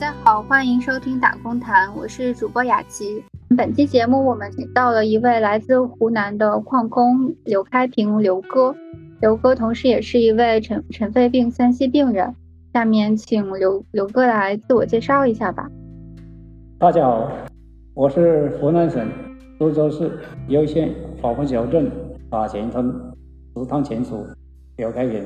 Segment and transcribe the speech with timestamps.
[0.00, 3.22] 大家好，欢迎收听打工谈，我是主播雅琪。
[3.54, 8.74] 本期节目我们请到了一位来自湖南的矿工刘开平刘哥，
[9.20, 12.34] 刘哥同时也是一位尘尘肺病三期病人。
[12.72, 15.68] 下面请刘刘哥来自我介绍一下吧。
[16.78, 17.30] 大家好，
[17.92, 19.06] 我是湖南省
[19.58, 21.92] 株洲市攸县华富桥镇
[22.30, 22.90] 大前村
[23.54, 24.26] 石塘前署
[24.78, 25.22] 刘开平。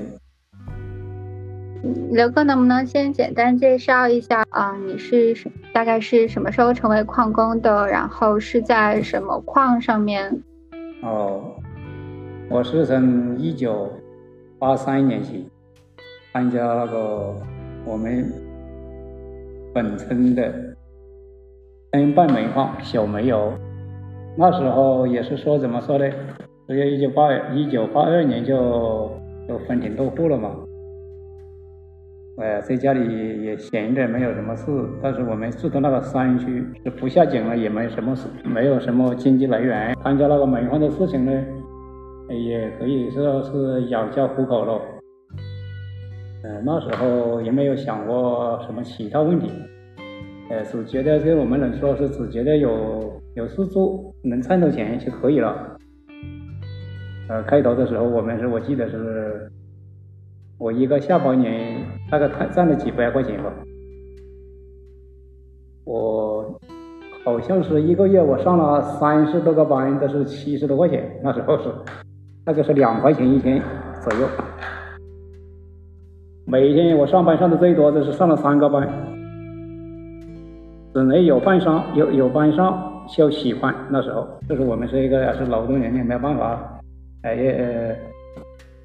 [2.10, 4.76] 刘哥，能不能先简单介绍一下啊？
[4.86, 5.36] 你是
[5.72, 7.86] 大概是什么时候成为矿工的？
[7.88, 10.42] 然后是在什么矿上面？
[11.02, 11.42] 哦，
[12.48, 13.90] 我是从一九
[14.58, 15.48] 八三年起
[16.32, 17.34] 参加那个
[17.84, 18.32] 我们
[19.74, 20.52] 本村的
[21.92, 23.52] 申办煤矿小煤窑。
[24.36, 26.10] 那时候也是说怎么说呢？
[26.66, 29.10] 直接一九八一九八二年就
[29.46, 30.56] 就分田落户了嘛。
[32.36, 34.64] 哎，在家里也闲着，没有什么事。
[35.00, 39.94] 但是我们住的那个山区，是不下井了，也没什么事，没有什么经济来源。
[40.02, 41.32] 参加那个煤矿的事情呢，
[42.28, 44.80] 也可以说是养家糊口了。
[46.42, 49.48] 呃，那时候也没有想过什么其他问题，
[50.50, 55.76] 呃，只觉得这我们能说是只觉得有有事做，能赚到钱就可以了。
[57.28, 59.48] 呃，开头的时候我们是我记得是。
[60.58, 61.76] 我一个下半年
[62.10, 63.52] 大概赚赚了几百块钱吧，
[65.84, 66.58] 我
[67.24, 71.64] 好像是一个月我上了三十多个班，都是七十多块钱，那时候是，
[72.44, 73.60] 大概是两块钱一天
[74.00, 74.28] 左右。
[76.46, 78.88] 每天我上班上的最多的是上了三个班，
[80.94, 83.74] 只能有班上，有有班上就喜欢。
[83.90, 86.80] 那时候就是我们是一个是劳动人民，没办法，
[87.22, 87.96] 哎呃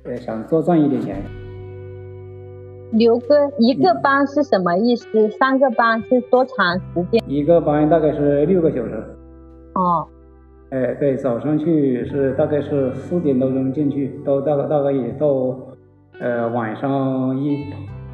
[0.05, 1.21] 呃想多赚一点钱。
[2.91, 5.29] 刘哥，一个班是什么意思？
[5.29, 7.23] 三个班是多长时间？
[7.27, 9.03] 一个班大概是六个小时。
[9.75, 10.07] 哦，
[10.71, 15.27] 哎，对，早上去是大概是四点多钟进去，到大概大概也到
[16.19, 17.63] 呃晚上一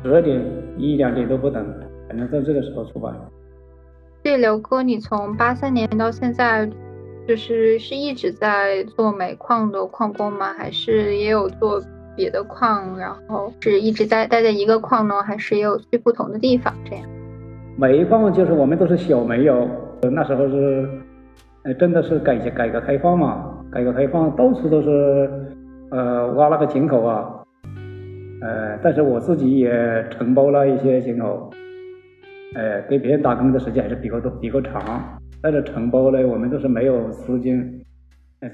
[0.04, 0.42] 十二点
[0.78, 1.66] 一两点都不等，
[2.10, 3.16] 反正在这个时候出班。
[4.22, 6.70] 对，刘哥，你从八三年到现在，
[7.26, 10.52] 就是是一直在做煤矿的矿工吗？
[10.54, 11.82] 还是也有做？
[12.16, 16.74] 别的矿，然后是一直在待在一个矿呢，还是也有去不同的地方？
[16.86, 17.06] 这样，
[17.78, 19.68] 煤矿就是我们都是小煤窑，
[20.12, 20.88] 那时候是，
[21.64, 25.30] 呃，真的是改改革开放嘛，改革开放到处都是，
[25.92, 27.30] 呃，挖那个井口啊，
[28.42, 31.50] 呃，但是我自己也承包了一些井口，
[32.56, 34.82] 呃，给别人打工的时间还是比较多、比较长，
[35.42, 37.82] 但是承包呢，我们都是没有资金，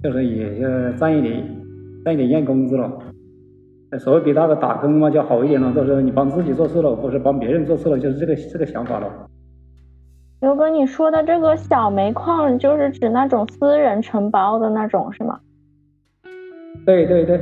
[0.02, 1.44] 就是也是赚一点
[2.04, 2.92] 赚一点验工资了。
[4.00, 9.08] 所谓比那个打工嘛，就好一点了，都是你帮自己做事了，或是帮别人做事了，就是这个这个想法了。
[10.40, 15.40] 刘哥，你说的这个小煤矿，就是指那种私人承包的那种，是吗？
[16.86, 17.40] 对对对，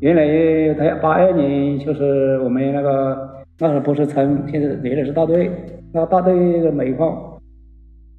[0.00, 5.50] 原来他八二年就是我们那个那时候不是村，现在原来是大队，
[5.92, 7.38] 那大队的煤矿，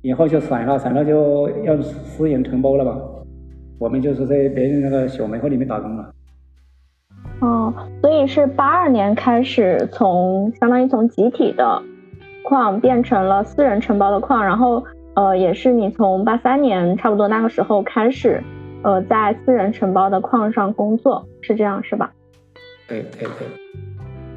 [0.03, 2.97] 以后就散了，散了就要私人承包了吧？
[3.79, 6.13] 我们就是在别人那个小煤矿里面打工了。
[7.41, 11.81] 哦，所以是八二年开始，从相当于从集体的
[12.43, 14.83] 矿变成了私人承包的矿，然后
[15.15, 18.43] 呃，也是你从八三年差不多那个时候开始，
[18.83, 22.11] 呃，在私人承包的矿上工作，是这样是吧？
[22.87, 23.47] 对对对。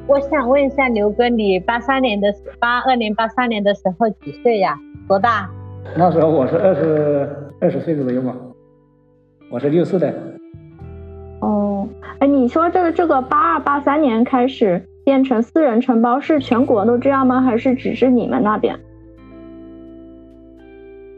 [0.07, 4.75] 我想问一下刘哥，你八三年的八二年八三年的时候几岁呀？
[5.07, 5.47] 多大？
[5.95, 7.29] 那时候我是二十
[7.61, 8.35] 二十岁左右嘛，
[9.51, 10.11] 我是六四的。
[12.19, 17.41] 哎，你说这个这个八二八三年开始变成私人承包，是全国都这样吗？
[17.41, 18.79] 还是只是你们那边？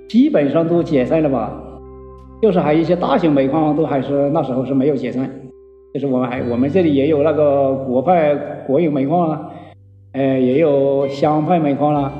[0.09, 1.51] 基本上都解散了吧，
[2.41, 5.29] 就是还有一些大型煤矿都还是那时候是没有解散，
[5.94, 8.33] 就是我们还我们这里也有那个国派
[8.65, 9.51] 国有煤矿啊，
[10.13, 12.11] 呃，也有乡派煤矿啦，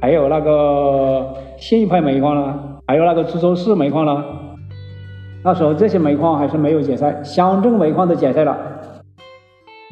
[0.00, 4.24] 还有那个县派煤矿啦，还有那个株洲市煤矿啦。
[5.44, 8.56] 那时候这些煤矿还是没有解散，乡镇煤矿都解散了。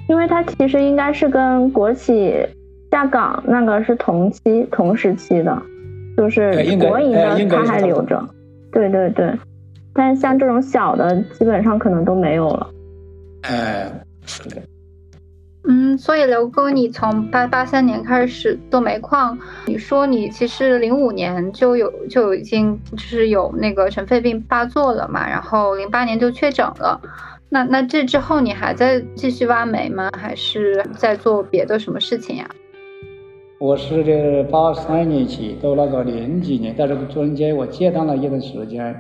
[0.09, 2.35] 因为它其实应该是跟国企
[2.91, 5.63] 下岗那个是同期同时期的，
[6.17, 8.21] 就是国营的它还留着。
[8.73, 9.33] 对对对，
[9.93, 12.71] 但是像这种小的基本上可能都没有了。
[13.43, 13.91] 哎，
[14.25, 14.57] 是的。
[15.69, 27.01] 嗯，所以刘哥，你从八八三年开始做煤矿，你说你其实零五年就有就已经就是有那个尘肺病发作了嘛，然后零八年就确诊了。
[27.51, 30.11] 那那这之后你还在继续挖煤吗？
[30.17, 32.49] 还是在做别的什么事情呀？
[33.59, 38.97] 我是这八三年起到那个零几年，在这个中间我戒断了一段时间，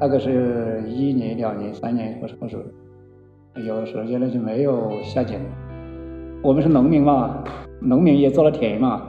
[0.00, 2.62] 大概是一年、两年、三年，或什么时候
[3.60, 5.38] 有时间呢就没有下井。
[6.42, 7.44] 我们是农民嘛，
[7.80, 9.02] 农民也做了田嘛。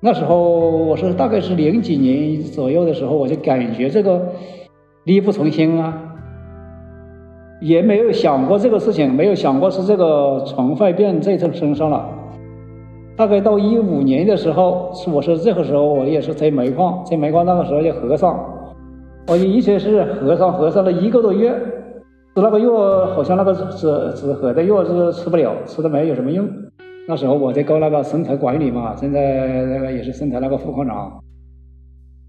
[0.00, 0.38] 那时候
[0.68, 4.20] 我是大概是零几年左右的时候，我就感觉这个
[5.04, 5.96] 力不从心啊，
[7.62, 12.06] 也没有想过这个事情，没有想过是这个虫害病在这身上了。
[13.16, 18.38] 大概到一五年的时候，是我说这个时候我也是在煤矿，在煤矿那个时候就和尚，
[19.28, 21.54] 我一直是和尚，和尚了一个多月，
[22.34, 26.48] 吃那个药好像那个止止咳的药是吃不了，吃的没有什么用。
[27.06, 31.20] 那时候我在搞那个生态管理嘛，现在那个也是生态那个副矿长。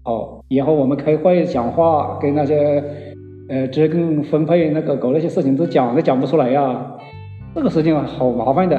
[0.04, 2.84] 哦，以后我们开会讲话，跟那些
[3.48, 6.98] 呃职工分配那个搞那些事情都讲都讲不出来呀，
[7.54, 8.78] 这个事情好麻烦的。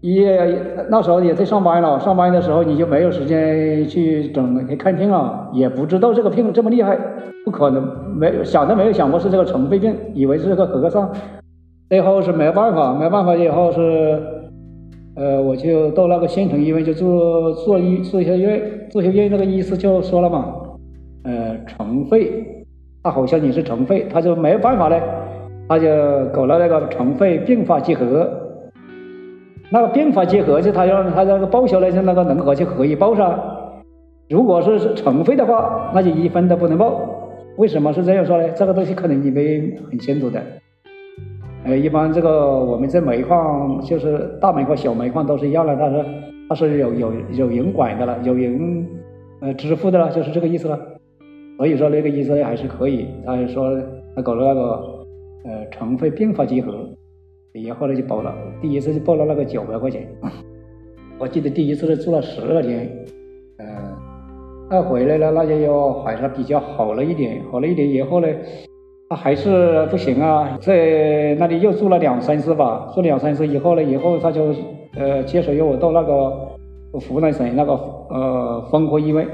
[0.00, 0.58] 也
[0.88, 6.98] 那时候也在上班了，上班的时候你就没有时间去整去看病了，也不知道这个病这么厉害，
[7.44, 7.86] 不可能
[8.16, 11.10] 没想都没有想过是这个尘肺病，以为是个和尚。
[11.90, 14.20] 最后是没办法，没办法以后是，
[15.14, 20.54] 呃，我就到那个县城医院就做做医做一下院，做下院那个医师就说了嘛，
[21.24, 22.64] 呃，尘肺，
[23.02, 25.00] 他好像你是尘肺，他就没办法嘞，
[25.68, 25.86] 他就
[26.32, 28.28] 搞了那个尘肺并发结核。
[29.70, 33.38] 那个并发结核就他要他那个报销那些那个能核就可以报噻，
[34.30, 37.13] 如果是尘肺的话，那就一分都不能报。
[37.56, 38.48] 为什么是这样说呢？
[38.50, 40.42] 这个东西可能你们很清楚的。
[41.64, 46.04] 呃，一般这个我们在煤矿，就是大煤矿、小煤矿都是一样的，它是
[46.48, 48.86] 它是有有有人管的了，有人
[49.40, 50.78] 呃支付的了，就是这个意思了。
[51.56, 53.06] 所以说那个意思还是可以。
[53.24, 53.80] 他说
[54.16, 54.60] 他搞了那个
[55.44, 56.72] 呃尘肺并发结核。
[57.52, 60.08] 也后来就报了，第一次就报了那个九百块钱。
[61.20, 62.90] 我记得第一次是住了十二天，
[64.74, 68.26] 再，回来了，那就要还是比较好了一点，好了一点以后呢，
[69.08, 74.52] 他还是不行啊，在那里又住了两三次吧，住两三次以后呢，以后他就
[74.96, 76.28] 呃接手又我到那个
[76.92, 77.72] 湖南省那个
[78.10, 79.24] 呃分科医院，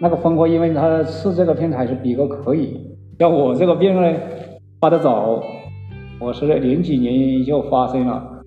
[0.00, 2.80] 那个分科医院他治这个病还是比较可以，
[3.18, 4.10] 像我这个病呢
[4.80, 5.42] 发得早。
[6.18, 8.40] 我是零几年就发生了，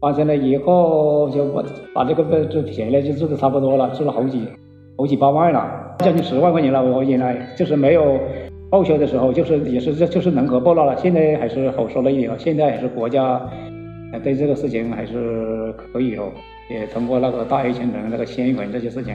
[0.00, 1.62] 发生了以后就把
[1.94, 4.50] 把这个病治便宜就治的差不多了，治了好几年
[4.98, 6.82] 好几八万了，将近十万块钱了。
[6.82, 8.18] 我原来就是没有
[8.70, 10.96] 报销的时候，就是也是这就是能核报了了。
[10.96, 13.40] 现在还是好说了一点了，现在还是国家
[14.24, 16.32] 对这个事情还是可以哦，
[16.70, 19.14] 也通过那个大 A 签证那个签文这些事情。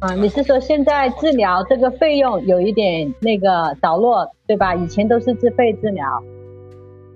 [0.00, 4.74] 啊，你是说现在治疗这个费用有一点那个着落，对吧？
[4.74, 6.06] 以前都是自费治疗。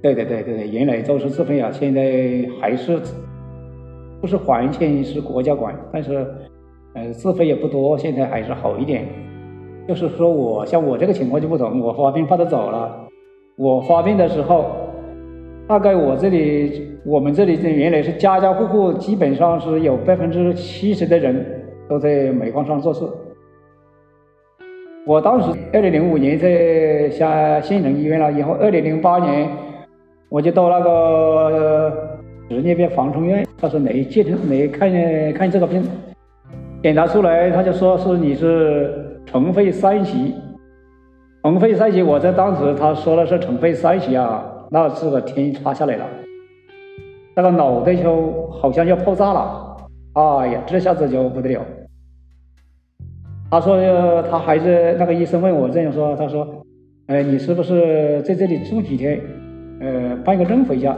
[0.03, 2.03] 对对对对对，原来都是自费啊，现在
[2.61, 3.01] 还是
[4.21, 6.27] 不是还钱是国家管，但是
[6.95, 9.07] 呃自费也不多，现在还是好一点。
[9.89, 13.09] 就是说我像我这个情况就不同，我发病发的早了，
[13.57, 14.67] 我发病的时候，
[15.67, 21.45] 大概我这里我们这里这原来是家家户户基本上是有百分之七十的人
[21.89, 23.05] 都在煤矿上做事。
[25.07, 29.49] 我当时二零零五年在下县城医院了，以后二零零八年。
[30.29, 32.19] 我就到那个
[32.49, 34.89] 职业病防虫院，他说来接诊来看
[35.33, 35.83] 看这个病，
[36.83, 40.35] 检查出来他就说是你是尘肺三期，
[41.43, 46.07] 尘肺三期，我在当时他说的是尘肺三期啊，那是个天塌下来了，
[47.37, 49.77] 那个脑袋就好像要爆炸了，
[50.15, 51.61] 哎呀，这下子就不得了。
[53.51, 56.49] 他说他还是那个医生问我这样说，他说，
[57.09, 59.21] 哎，你是不是在这里住几天？
[59.83, 60.97] 呃，办个证回家。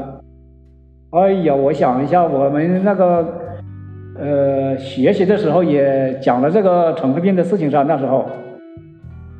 [1.10, 3.41] 哎呀，我想一下，我们那个
[4.22, 7.82] 呃学习的时候也讲了这个尘肺病的事情噻。
[7.82, 8.24] 那时候，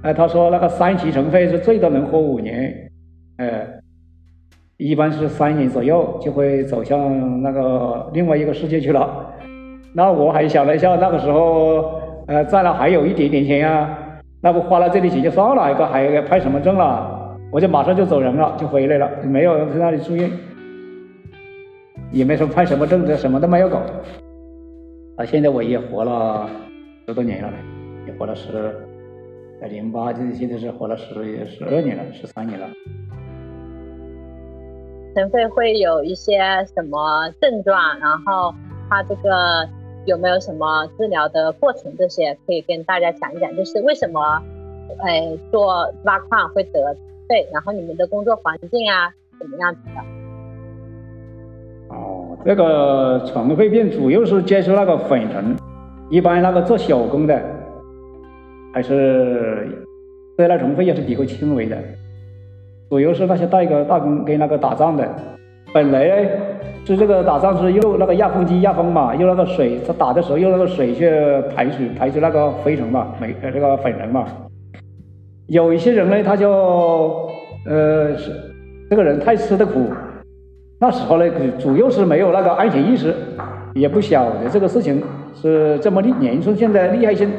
[0.02, 2.90] 哎，他说那个三期尘肺是最多能活五年，
[3.36, 3.64] 哎，
[4.78, 9.08] 一般是三年左右就会走向那个另外一个世界去了。
[9.94, 13.96] 那我还想了一下，那个时候呃，在那还有一点点钱啊，
[14.40, 17.38] 那不花了这笔钱就算了，还还拍什么证了？
[17.52, 20.28] 我就马上就走人了，就回来了，没有在那里住院，
[22.10, 23.80] 也没说派什么证，这什么都没有搞。
[25.16, 26.48] 啊，现在我也活了
[27.06, 27.52] 十多年了，
[28.06, 28.74] 也活了十，
[29.60, 32.66] 在零八，就是现在是活了十十二年了，十三年了。
[35.14, 36.38] 尘肺会有一些
[36.74, 37.98] 什么症状？
[37.98, 38.54] 然后
[38.88, 39.68] 它这个
[40.06, 41.94] 有没有什么治疗的过程？
[41.98, 44.42] 这些可以跟大家讲一讲，就是为什么，
[45.04, 46.96] 哎，做挖矿会得？
[47.28, 50.00] 肺，然后你们的工作环境啊，怎么样子的？
[51.94, 55.56] 哦，这个尘肺病主要是接触那个粉尘，
[56.10, 57.40] 一般那个做小工的，
[58.74, 59.68] 还是
[60.36, 61.76] 对那尘肺也是比较轻微的，
[62.90, 65.08] 主要是那些带个大工跟那个打仗的，
[65.72, 66.28] 本来
[66.84, 71.08] 是这个打仗是用那个压风机压风嘛，用那个水，他打的时候用那个水去
[71.54, 74.26] 排水排出那个灰尘嘛，没呃这个粉尘嘛。
[75.46, 76.50] 有一些人呢，他就
[77.66, 78.32] 呃是
[78.90, 79.86] 这个人太吃的苦，
[80.82, 81.24] 那时候呢
[81.60, 83.14] 主要是没有那个安全意识，
[83.72, 85.00] 也不晓得这个事情
[85.32, 87.30] 是这么厉严重性的厉害性，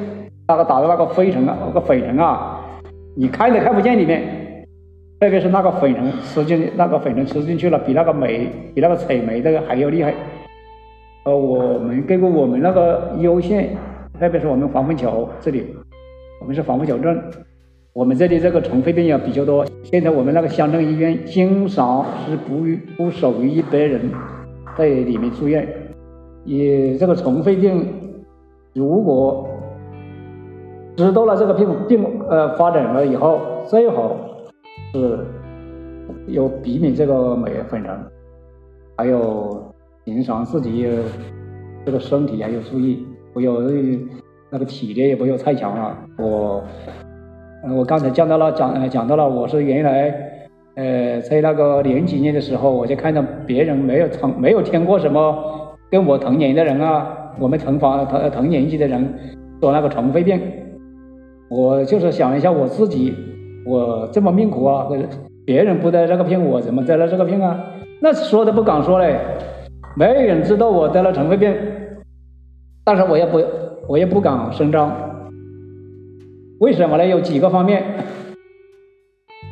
[0.47, 2.61] 那个打的那个灰尘啊，那个粉尘啊，
[3.17, 4.65] 你看都看不见里面，
[5.19, 10.13] 特别是那个粉尘吃进那个粉尘吃进去了，比那个煤比那个采煤这个还要厉害。
[11.25, 13.75] 呃，我们根据我们那个攸县，
[14.17, 15.65] 特别是我们黄凤桥这里，
[16.39, 17.21] 我们是黄凤桥镇。
[17.93, 22.65] 我们这里这个尘肺病也比较多，现在我们那个乡镇医院经常是不
[22.97, 24.09] 不少于一百人
[24.75, 25.67] 在里面住院。
[26.43, 27.87] 也这个尘肺病，
[28.73, 29.47] 如果
[30.95, 34.17] 知道了这个病病呃发展了以后，最好
[34.91, 35.19] 是
[36.29, 37.95] 要避免这个镁粉尘，
[38.97, 39.71] 还有
[40.03, 40.89] 平常自己
[41.85, 43.53] 这个身体还要注意，不要
[44.49, 45.95] 那个体力也不要太强了。
[46.17, 46.63] 我。
[47.65, 50.13] 嗯，我刚才讲到了，讲讲到了，我是原来，
[50.75, 55.33] 呃，在那个零几年的时候，我就看到别人没有同没有听过什么
[55.89, 59.13] 跟我同年的人啊，我们同房同同年纪的人
[59.61, 60.41] 说那个尘肺病，
[61.49, 63.15] 我就是想一下我自己，
[63.65, 64.89] 我这么命苦啊，
[65.45, 67.57] 别人不得这个病，我怎么得了这个病啊？
[68.01, 69.15] 那说都不敢说嘞，
[69.95, 71.55] 没人知道我得了尘肺病，
[72.83, 73.41] 但是我也不
[73.87, 74.91] 我也不敢声张。
[76.63, 77.05] 为什么呢？
[77.05, 77.83] 有几个方面。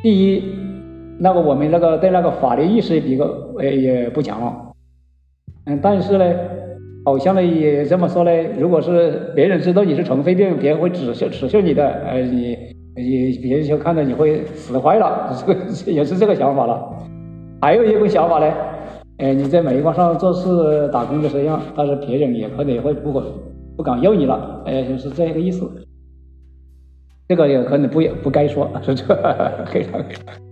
[0.02, 0.42] 第一，
[1.18, 3.26] 那个我们那个对那个法律意识比较
[3.58, 4.72] 呃也不强了。
[5.66, 6.24] 嗯，但是呢，
[7.04, 12.56] 好像呢也这么说呢，如果是别人知道你是尘肺病，别人会耻笑耻笑你的，呃，你
[12.96, 16.82] 你别人就看到你会死坏了，这 个也是这个想法了。
[17.60, 18.50] 还有一个想法呢，
[19.18, 23.22] 呃，你在煤矿上做事打工的时候，但是别人也可能也会不
[23.76, 25.70] 不敢要你了，哎，就是这个意思。
[27.28, 30.00] 这个也可能不也不该说，是这个非常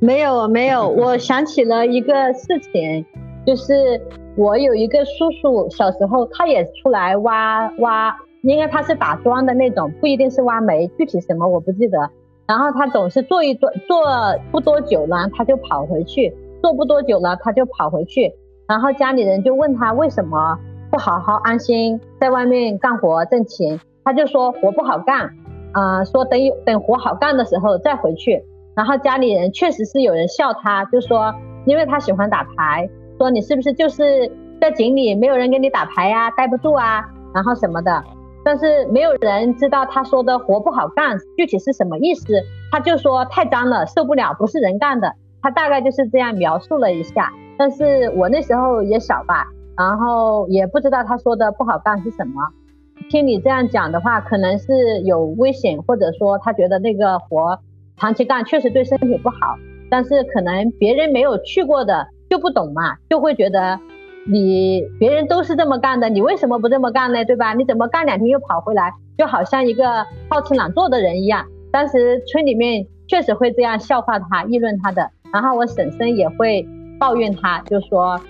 [0.00, 3.04] 没有没有，我想起了一个事情，
[3.44, 4.00] 就是
[4.36, 11.98] 我有一个叔叔，小时候他也出来挖挖，应该他是打桩的那种，不一定是挖煤，具体什么我不记得。
[12.46, 14.04] 然后他总是做一做做
[14.50, 18.32] 不多久呢，他就跑回去，做不多久了他就跑回去，
[18.66, 20.58] 然后家里人就问他为什么
[20.90, 25.30] 不好好安心在外面干活挣钱，他就说活不好干。
[25.72, 31.34] 啊，说等有等活好干的时候再回去，然后家里人确实是有人笑他，就说
[31.66, 38.02] 因为他喜欢打牌，说你是不是就是在井里没有人跟你打牌呀，待不住啊，然后什么的，
[38.44, 42.34] 但是没有人知道他说的活不好干具体是什么意思，
[42.72, 49.46] 他就说太脏了受不了，不是人干的，他大概就是这样描述了一下，但是我那时候也小吧，
[49.76, 52.42] 然后也不知道他说的不好干是什么。
[53.08, 57.58] 听你这样讲的话，可能是有危险，或者说他觉得那个活
[57.96, 59.56] 长期干确实对身体不好，
[59.90, 63.78] 但是可能别人没有去过的就不懂嘛，就会觉得
[64.26, 67.24] 你别人都是这么干的，你为什么不这么干呢？
[67.24, 67.54] 对吧？
[67.54, 71.46] 你怎么干两天又跑回来，就好像一个好吃懒做的人一样。
[71.72, 76.66] 当时村里面确实会这样笑话他、议论他的，然后我婶婶也会
[76.98, 78.20] 抱怨他，就说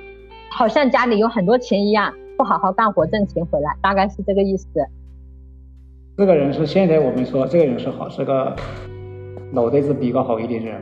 [0.51, 2.13] 好像家里有很多钱一样。
[2.41, 4.67] 不好好干活挣钱回来，大概是这个意思。
[6.17, 8.57] 这个人是现在我们说这个人是好，是个
[9.53, 10.81] 脑袋子比较好一点的人，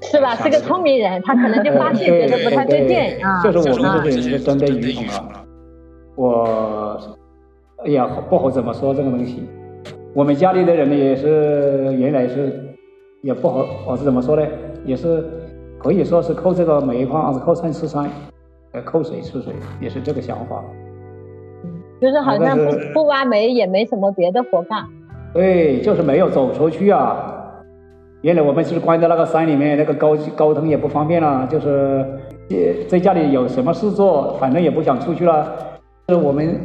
[0.00, 0.34] 是吧？
[0.34, 3.42] 是个聪明人，他可能就发现觉得不太对劲啊。
[3.42, 5.44] 就是我们这个人是真的愚蠢了。
[6.16, 6.98] 我
[7.84, 9.46] 哎呀，不好怎么说这个东西。
[10.14, 12.74] 我们家里的人呢，也是原来是
[13.20, 14.42] 也不好，我是怎么说呢？
[14.86, 15.22] 也是
[15.78, 18.08] 可以说是靠这个煤矿，还是靠山吃山，
[18.72, 20.64] 呃，靠水吃水，也是这个想法。
[22.04, 24.84] 就是好像不不挖煤也没什么别的活干，
[25.32, 27.16] 对，就是没有走出去啊。
[28.20, 32.04] 原来我们是关在那个山里面，那个沟沟通也不方便了，就是
[32.88, 35.50] 在家里有什么事做，反正也不想出去了。
[36.10, 36.60] 是我们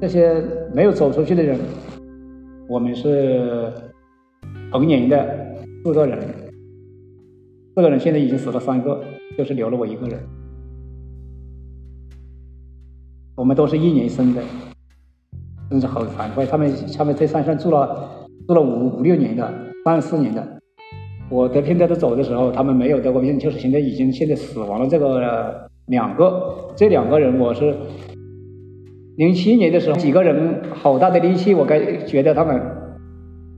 [0.00, 0.40] 这些
[0.72, 1.58] 没有走出去的人，
[2.68, 3.66] 我们是
[4.70, 5.26] 同年的
[5.84, 6.20] 四个人，
[7.74, 9.00] 四个人现在已经死了三个，
[9.36, 10.20] 就是留了我一个人。
[13.42, 14.40] 我们都是一年生的，
[15.68, 16.46] 真是好惭愧。
[16.46, 18.08] 他们他们在山上住了
[18.46, 19.52] 住了五五六年的，
[19.84, 20.46] 三四年的。
[21.28, 24.86] 我得病在这走的时候，他们没有得过病，就是现在已经现在死亡了。
[24.86, 27.74] 这个两个，这两个人我是
[29.16, 32.62] 零七年的时候，几个人好大的力气，我该觉得他们，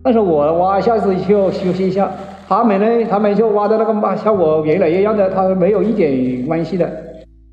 [0.02, 2.10] 但是我挖下子就休息一下，
[2.48, 6.90] 他们呢，他们就挖的那个嘛，像我原来一样的，他没有一点关系的。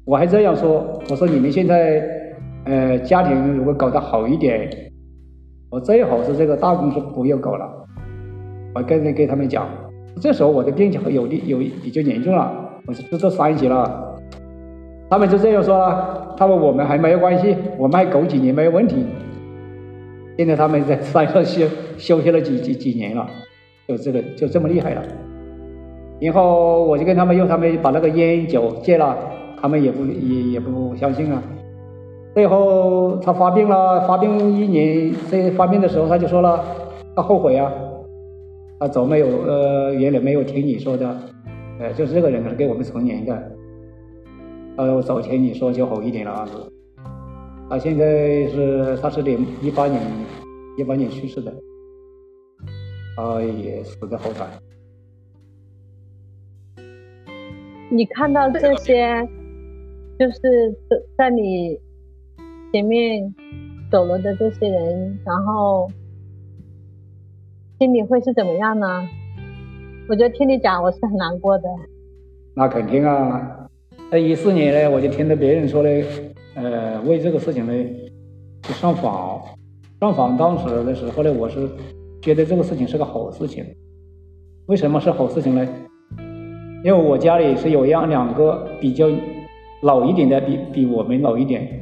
[0.03, 2.20] 我还这样说，我说你们现在
[2.71, 4.69] 呃家庭如果搞得好一点，
[5.69, 7.69] 我最好是这个大公司不要搞了，
[8.73, 9.67] 我跟跟他们讲。
[10.21, 12.49] 这时候我的病就有的有比较严重了，
[12.87, 14.15] 我是这三级了，
[15.09, 15.93] 他们就这样说，
[16.37, 19.05] 他说我们还没有关系，我们还苟几年没有问题。
[20.37, 23.27] 现在他们在山上休休息了几几几年了，
[23.85, 25.03] 就这个就这么厉害了。
[26.21, 29.17] 然后我就跟他们用他们把那个烟酒戒了，
[29.61, 31.43] 他们也不也也不相信啊。
[32.33, 36.63] 最后他发病了，发病一年，这发病的时候他就说了，
[37.15, 37.71] 他后悔啊。
[38.79, 41.15] 他早没有，呃，原来没有听你说的，
[41.79, 43.51] 呃，就是这个人是给我们存年的，
[44.75, 46.50] 呃，我早听你说就好一点了啊。
[47.69, 50.01] 他现在是，他是零一八年，
[50.79, 51.53] 一八年去世的，
[53.15, 54.47] 他也死的好惨。
[57.91, 59.29] 你看到这些，
[60.17, 60.75] 就是
[61.15, 61.79] 在你
[62.71, 63.33] 前面
[63.91, 65.89] 走了的这些人，然后。
[67.79, 69.09] 心里会是怎么样呢？
[70.07, 71.63] 我觉得听你讲，我是很难过的。
[72.55, 73.67] 那肯定啊！
[74.11, 75.89] 在一四年呢，我就听到别人说呢，
[76.53, 77.73] 呃，为这个事情呢
[78.61, 79.41] 去上访。
[79.99, 81.67] 上访当时的时候呢，我是
[82.21, 83.65] 觉得这个事情是个好事情。
[84.67, 85.67] 为什么是好事情呢？
[86.83, 89.07] 因为我家里是有样两个比较
[89.81, 91.80] 老一点的，比比我们老一点，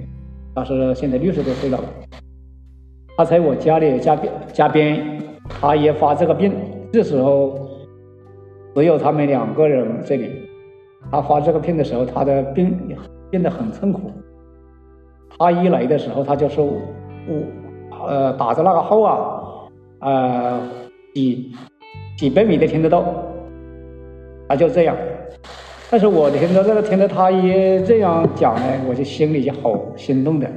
[0.56, 1.79] 他是现在六十多岁了。
[3.18, 5.20] 他在我家里家边家边。
[5.59, 6.53] 他也发这个病，
[6.94, 7.68] 这时候
[8.75, 10.48] 只有他们两个人这里。
[11.12, 12.77] 他发这个病的时候，他的病
[13.31, 14.12] 变得很痛苦。
[15.40, 16.64] 他一来的时候，他就说
[17.27, 19.42] ：“我呃打着那个号啊，
[20.01, 20.62] 呃
[21.16, 21.51] 几
[22.16, 23.03] 几百米都听得到。”
[24.48, 24.96] 他就这样。
[25.90, 30.48] 但是我听到这个，听到他也这样讲呢，我就心里就好心动的。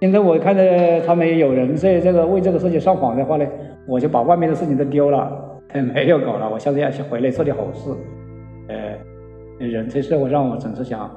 [0.00, 0.62] 现在我看到
[1.06, 3.46] 他们有人在这个为这个事情上访的话呢。
[3.88, 5.32] 我就把外面的事情都丢了，
[5.92, 6.48] 没有搞了。
[6.48, 7.90] 我下次要去回来做点好事。
[8.68, 11.10] 呃，人在社会上，我总是想，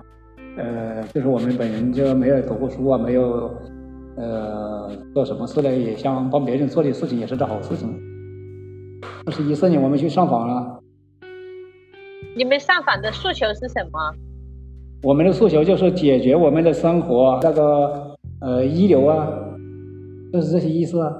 [0.58, 3.52] 呃，就是我们本人就没有读过书啊，没有，
[4.16, 5.70] 呃，做什么事呢？
[5.70, 7.88] 也想帮别人做点事情，也是个好事情。
[9.28, 10.80] 二十一四年我们去上访了。
[12.36, 14.00] 你们上访的诉求是什么？
[15.04, 19.28] 我们的诉求就是解决我们的生活那个呃医疗啊，
[20.32, 21.14] 就是这些意思啊。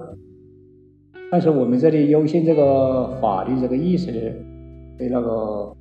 [1.32, 4.12] 但是我们这里优先这个法律这个意识，
[4.98, 5.76] 对那个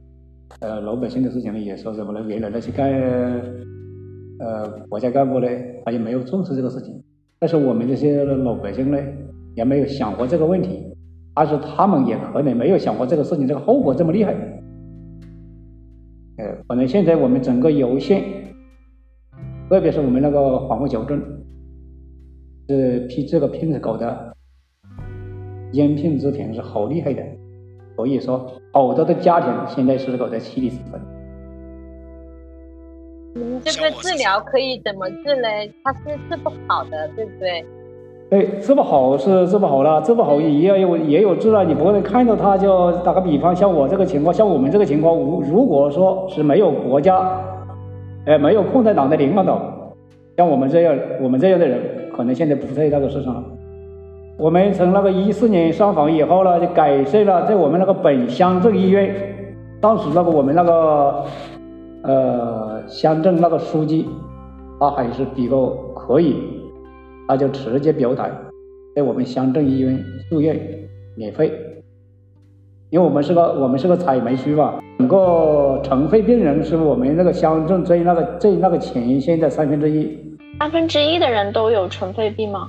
[0.60, 2.22] 呃老百姓的事情呢，也说什么呢？
[2.28, 2.92] 原来那些干
[4.38, 5.48] 呃国家干部呢，
[5.82, 7.02] 他也没有重视这个事情。
[7.38, 8.98] 但是我们这些老百姓呢，
[9.54, 10.82] 也没有想过这个问题，
[11.34, 14.36] 但是他们也可能没有想过这个事情这个后果这么厉害。
[16.42, 18.24] 呃，可能现在我们整个油县，
[19.70, 21.22] 特别是我们那个黄河桥镇，
[22.68, 24.36] 是批这个片子搞的。
[25.74, 27.22] 烟片制品是好厉害的，
[27.96, 31.00] 所以说好多的家庭现在是搞在妻离子分。
[33.36, 35.72] 嗯，这个治疗可以怎么治嘞？
[35.84, 37.64] 它是治不好的，对不对？
[38.32, 41.62] 对，治不好是治不好了，治不好也要有也有治了。
[41.62, 47.30] 你不能看到他就打个比方，像我这个情况，像我们这个情况，如如果说是没有国家，
[48.24, 49.60] 哎，没有共产党的领导，
[50.34, 51.78] 像我们这样我们这样的人，
[52.16, 53.44] 可能现在不在那个世上了。
[54.38, 59.14] 我们从那个一四年上访以后呢，就改设了在我们那个本乡镇医院。
[59.78, 61.24] 当时那个我们那个
[62.00, 64.08] 呃乡镇那个书记，
[64.80, 66.61] 他还是比较可以，
[67.32, 68.30] 他就直接表态，
[68.94, 70.60] 在我们乡镇医院住院
[71.16, 71.50] 免费。
[72.90, 80.36] 因为我们是个我们是个采煤区嘛，整个尘肺病人是我们那个乡镇最那个最那个前线的三分之一。
[80.58, 82.68] 三分之一的人都有尘肺病吗？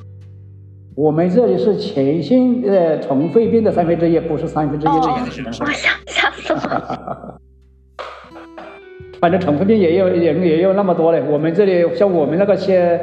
[0.95, 5.53] 我们这里是前线的尘肺病的三分之一，不是三分之一的人。
[5.59, 7.37] 我吓吓死了。
[9.19, 11.21] 反正尘肺病也有人也有那么多嘞。
[11.29, 12.99] 我们这里像我们那个县，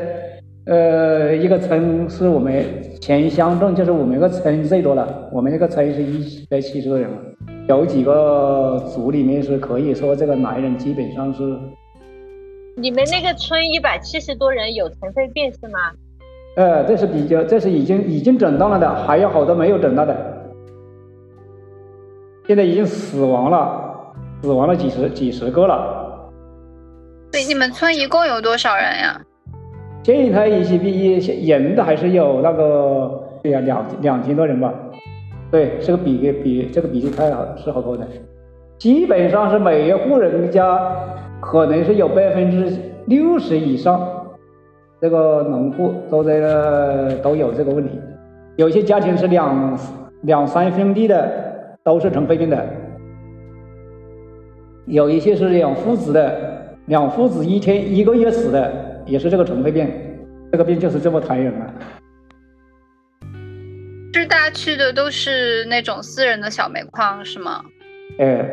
[0.71, 2.65] 呃，一个村是我们
[3.01, 5.29] 前乡镇，就是我们一个村最多了。
[5.33, 7.11] 我们那个村是一百七十多人，
[7.67, 11.59] 有几个组里面是可以说这个男人基本上是。
[12.77, 15.91] 你们那个村一百七十多人有尘肺病是吗？
[16.55, 20.17] 呃，这是比较，这是已经已经诊断了的，还有好多没有诊断的，
[22.47, 26.31] 现在已经死亡了，死亡了几十几十个了。
[27.33, 29.21] 对，你们村一共有多少人呀？
[30.03, 34.73] 现在一起比人的还是有那个，对呀，两两千多人吧。
[35.51, 38.07] 对，这个比例比这个比例太好是好多的，
[38.79, 40.81] 基本上是每一户人家
[41.41, 42.73] 可能是有百分之
[43.07, 44.09] 六十以上，
[45.01, 47.99] 这个农户都在都有这个问题。
[48.57, 49.79] 有些家庭是两
[50.23, 51.31] 两三兄弟的，
[51.83, 52.57] 都是成肺病的；
[54.87, 56.37] 有一些是两父子的，
[56.87, 58.71] 两父子一天一个月死的，
[59.07, 59.89] 也是这个尘肺病。
[60.53, 61.71] 这个病就是这么残忍啊！
[64.13, 67.63] 是大家去的都是那种私人的小煤矿是吗？
[68.19, 68.45] 哎，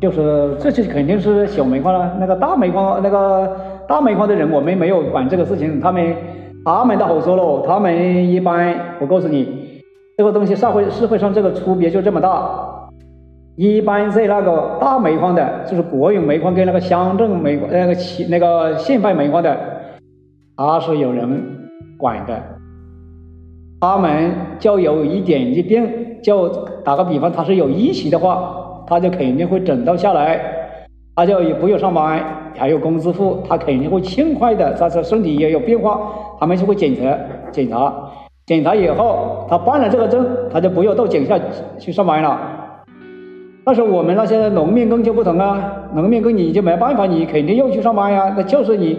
[0.00, 2.16] 就是这些肯定是小煤矿了。
[2.18, 3.54] 那个大煤矿，那个
[3.86, 5.78] 大煤矿的人，我们没有管这个事情。
[5.78, 6.16] 他们
[6.64, 9.82] 他们倒好说喽，他们一般，我告诉你，
[10.16, 12.90] 这个东西社会社会上这个区别就这么大。
[13.56, 19.73] 一般在那个大煤矿的，就是国有煤矿跟那个乡镇煤矿那个企那个县办煤矿的，
[20.56, 21.28] 他是有人
[21.98, 22.42] 管的。
[23.80, 25.86] 他们就有一点疾病，
[26.22, 26.48] 就
[26.84, 30.40] 打个比方，他是有疫情的话，他就肯定会诊断下来，
[31.16, 32.22] 他就也不用上班，
[32.56, 36.00] 还有工资付，他肯定会尽快的，他说身体也有变化，
[36.38, 37.18] 他们就会检查
[37.50, 37.92] 检查，
[38.46, 41.38] 检查以后他办了这个证，他就不用到井下
[41.78, 42.38] 去上班了。
[43.66, 48.98] 但是我们那些农民工就不同啊，农民工你就没办法，你肯定要去上班呀，那就是你，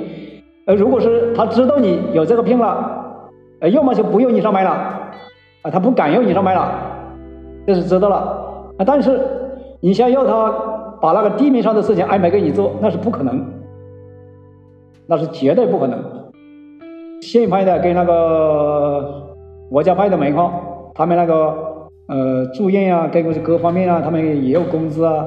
[0.65, 3.01] 呃，如果是他知道你有这个病了。
[3.61, 4.71] 呃，要么就不用你上班了，
[5.61, 6.69] 啊，他不敢要你上班了，
[7.65, 8.17] 这是知道了，
[8.77, 9.17] 啊，但是
[9.79, 10.51] 你想要他
[11.01, 13.41] 把那个地面上的事情安排给你做，那是不可能，
[15.07, 15.97] 那是绝对不可能。
[17.21, 19.23] 县派的跟那个
[19.69, 20.51] 国家派的煤矿，
[20.93, 21.55] 他们那个
[22.07, 25.25] 呃住院啊，各个各方面啊，他们也有工资啊，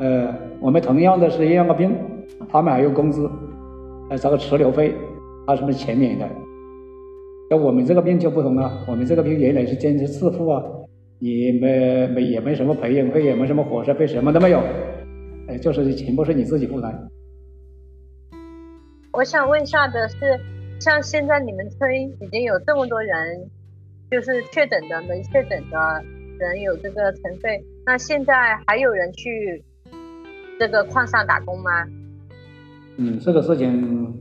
[0.00, 0.28] 呃，
[0.60, 1.96] 我们同样的是一样的病，
[2.52, 3.28] 他们还有工资，
[4.10, 4.94] 呃，这个持留费，
[5.46, 6.28] 他什么全免的。
[7.50, 10.62] 那我们这个病就不同了，我们这个病原来是坚持自付啊，
[11.20, 14.62] 也没没也没什么培养费，也没什么伙食费，什么都没有，
[15.48, 17.08] 哎，就是全部是你自己负担。
[19.12, 20.40] 我想问一下的是，
[20.80, 23.48] 像现在你们村已经有这么多人，
[24.10, 26.04] 就是确诊的、没确诊的
[26.38, 29.62] 人有这个尘肺，那现在还有人去
[30.58, 31.86] 这个矿上打工吗？
[32.96, 34.14] 嗯，这个事情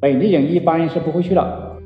[0.00, 1.76] 本地人一般是不会去的。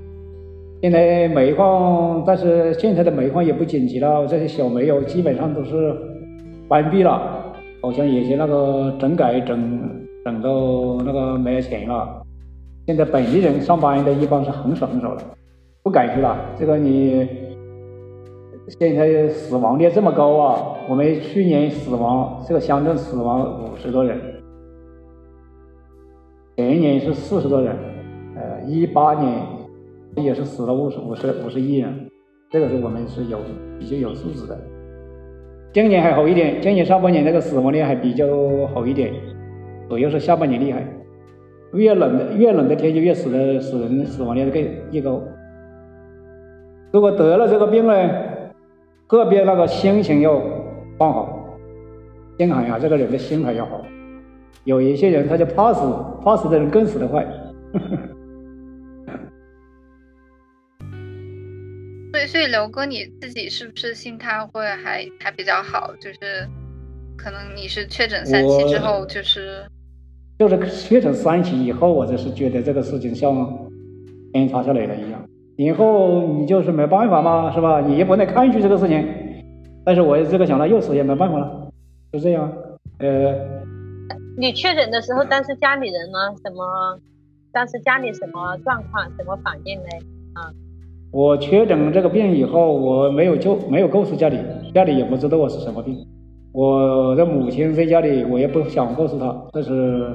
[0.81, 5.95] 现在煤矿，但是现在的煤矿也不景气了，这些小煤窑基本上都是
[6.69, 9.81] 关闭了，好像有些那个整改整
[10.25, 12.23] 整到那个没有钱了。
[12.87, 15.23] 现在本地人上班的一般是很少很少了，
[15.83, 16.37] 不敢去了。
[16.57, 17.27] 这个你
[18.79, 20.77] 现在死亡率这么高啊！
[20.89, 24.19] 我们去年死亡这个乡镇死亡五十多人，
[26.59, 27.73] 前年是四十多人，
[28.35, 29.33] 呃，一八年。
[30.17, 32.11] 也是死了五十五十五十亿人，
[32.51, 33.39] 这个是我们是有
[33.79, 34.59] 比较有数字的。
[35.73, 38.27] 今年还好一点，今年上半年那个死亡率还比较
[38.75, 39.13] 好一点，
[39.89, 40.85] 主要是下半年厉害。
[41.75, 45.23] 越冷的越冷的天气越死的死人死亡率更越高。
[46.91, 47.93] 如果得了这个病呢，
[49.07, 50.43] 个别那个心情要
[50.99, 51.57] 放好，
[52.37, 53.81] 心海呀，这个人的心还要好。
[54.69, 55.81] 有一些人他就怕死，
[56.23, 57.27] 怕死的人更死得快。
[62.13, 65.91] 所以所以刘哥你自己是不是心态会还还比较好？
[65.99, 66.47] 就是
[67.17, 69.65] 可能你是确诊三期之后，就是
[70.39, 73.35] 就是确诊三期以后，我就是觉得这个事情像
[74.35, 75.25] 天塌下来了一样。
[75.57, 77.81] 以后你就是没办法嘛，是吧？
[77.81, 79.03] 你也不能抗拒这个事情。
[79.83, 81.71] 但是我这个想到又死也没办法了，
[82.13, 82.53] 就这样。
[82.99, 83.35] 呃，
[84.37, 86.19] 你确诊的时候，当时家里人呢？
[86.43, 87.01] 什么？
[87.51, 89.05] 当时家里什么状况？
[89.17, 89.89] 什么反应呢？
[90.35, 90.53] 啊？
[91.11, 94.39] 我确诊这个病以后，我没有就没有告诉家里，
[94.75, 95.97] 家里也不知道我是什么病。
[96.53, 100.15] 我的母亲在家里，我也不想告诉她，但是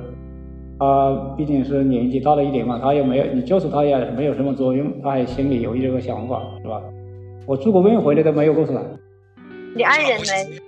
[0.79, 6.82] 她毕竟是年纪大了一点嘛，她也没有，你告诉她也没有什么作用，她还心里有这个想法，是吧？
[7.47, 8.82] 我住过院回来都没有告诉她。
[9.75, 10.60] 你爱人呢？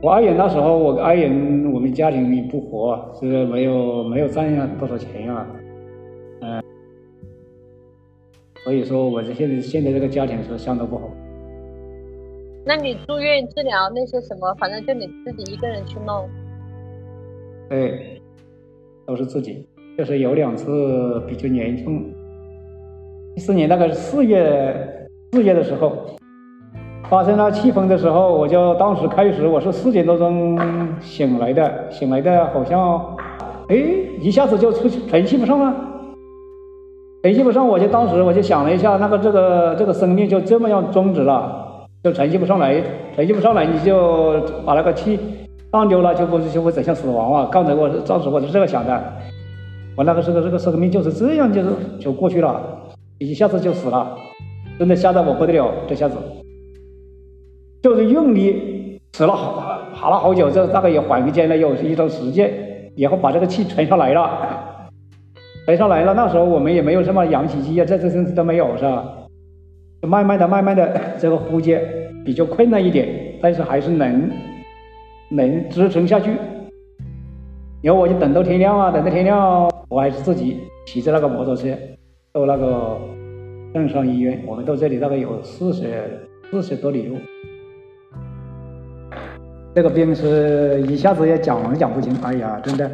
[0.00, 5.46] 我爱人那时候，我爱人我们家庭不和，是没有没有赚多少钱啊。
[6.40, 6.62] 嗯
[8.64, 11.10] 所以说，我这现在现在这个家庭是相当不好。
[12.64, 16.28] 那你住院治疗那些什么，反正就你自己一个人去弄。
[17.68, 18.20] 对，
[19.06, 19.66] 都是自己。
[19.96, 22.04] 就是有两次比较严重，
[23.34, 26.04] 一四年那个四月四月的时候，
[27.04, 30.58] 发生了气疯的时候，我就当时开始我是四点多钟
[31.00, 33.16] 醒来的，醒来的好像
[33.68, 33.76] 哎，
[34.20, 35.74] 一下子就出承气不上了。
[37.22, 42.82] 承气不上，我就当时我就想了一下，那个这个这个生命就这么样终止了，就承气不上来，
[43.16, 45.18] 承气不上来，你就把那个气
[45.72, 47.48] 放丢了，就不就会走向死亡了。
[47.50, 49.02] 刚才我当时我是这个想的，
[49.96, 52.60] 我那个这个这个生命就是这样，就是就过去了，
[53.18, 54.16] 一下子就死了，
[54.78, 56.16] 真的吓得我不得了，这下子
[57.82, 62.52] 就是用力死了好爬了好久，这大概也缓个间了有一段时间，
[62.96, 64.88] 然后把这个气存上来了。
[65.66, 69.04] 抬上来了，那时候我们也没有什么氧气机啊，这这些都没有，是吧？
[70.00, 71.78] 慢慢的、慢慢的，这个呼吸
[72.24, 73.06] 比较困难一点，
[73.42, 74.30] 但是还是能
[75.28, 76.30] 能支撑下去。
[77.82, 81.68] 然后我就等到天亮啊，等到天亮，我还是自己骑着那个摩托车
[82.32, 82.98] 到那个
[83.74, 84.42] 镇上医院。
[84.46, 87.16] 我们到这里大概有四十四十多里路。
[89.78, 92.90] 这个病是一下子也讲讲不清，哎呀，真的。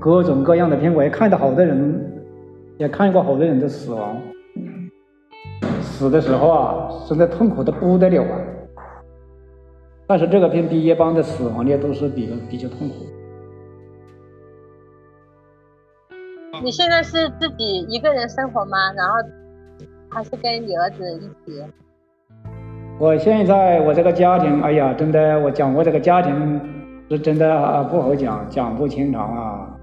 [0.00, 2.12] 各种各样的病，我也看到好多人，
[2.76, 4.20] 也看过好多人的死亡。
[5.80, 8.36] 死的时候啊，真的痛苦的不得了啊。
[10.08, 13.06] 但是这个病比一般的死亡率都是比比较痛苦。
[16.64, 18.92] 你现在是自己一个人生活吗？
[18.96, 19.14] 然后
[20.08, 21.62] 还是跟你儿子一起？
[23.00, 26.60] 我现在我这个家庭，哎呀，真的，我讲我这个家庭
[27.08, 29.78] 是真的不好讲，讲不清长啊。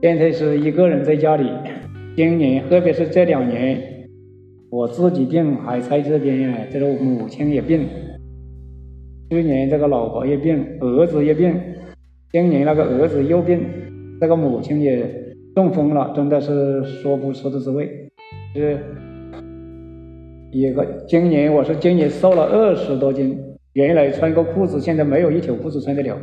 [0.00, 1.50] 现在是一个人在家里，
[2.16, 4.08] 今年特别是这两年，
[4.70, 7.86] 我自己病还在这边，这个母亲也病，
[9.28, 11.54] 去年这个老婆也病，儿子也病，
[12.32, 13.60] 今年那个儿子又病，
[14.18, 15.06] 这个母亲也
[15.54, 18.08] 中风了，真的是说不出的滋味。
[18.54, 18.78] 是
[20.52, 23.38] 一个今年我是今年瘦了二十多斤，
[23.74, 26.16] 原来穿个裤子，现在没有一条裤子穿得了。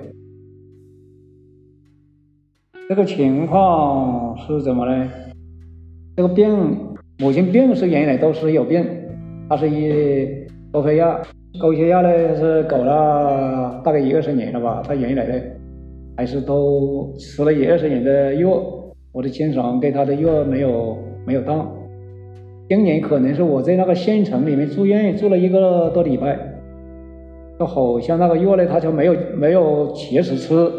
[2.90, 5.10] 这个情况是怎么呢？
[6.18, 6.50] 这个病，
[7.20, 8.86] 母亲病是原来都是有病，
[9.48, 10.28] 她是一
[10.74, 11.22] 高血压，
[11.62, 14.84] 高血压呢是搞了大概一二十年了吧。
[14.86, 15.42] 她原来呢
[16.18, 18.62] 还是都吃了一二十年的药，
[19.14, 21.74] 我的经常给她的药没有没有到。
[22.70, 26.38] 今年可能是我在那个县城里面住院住了一个多礼拜，
[27.58, 30.70] 就好像那个药呢，他就没有没有及时吃。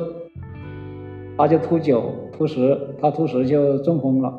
[1.39, 2.03] 他就吐酒
[2.37, 4.33] 吐食，他吐食就中风了，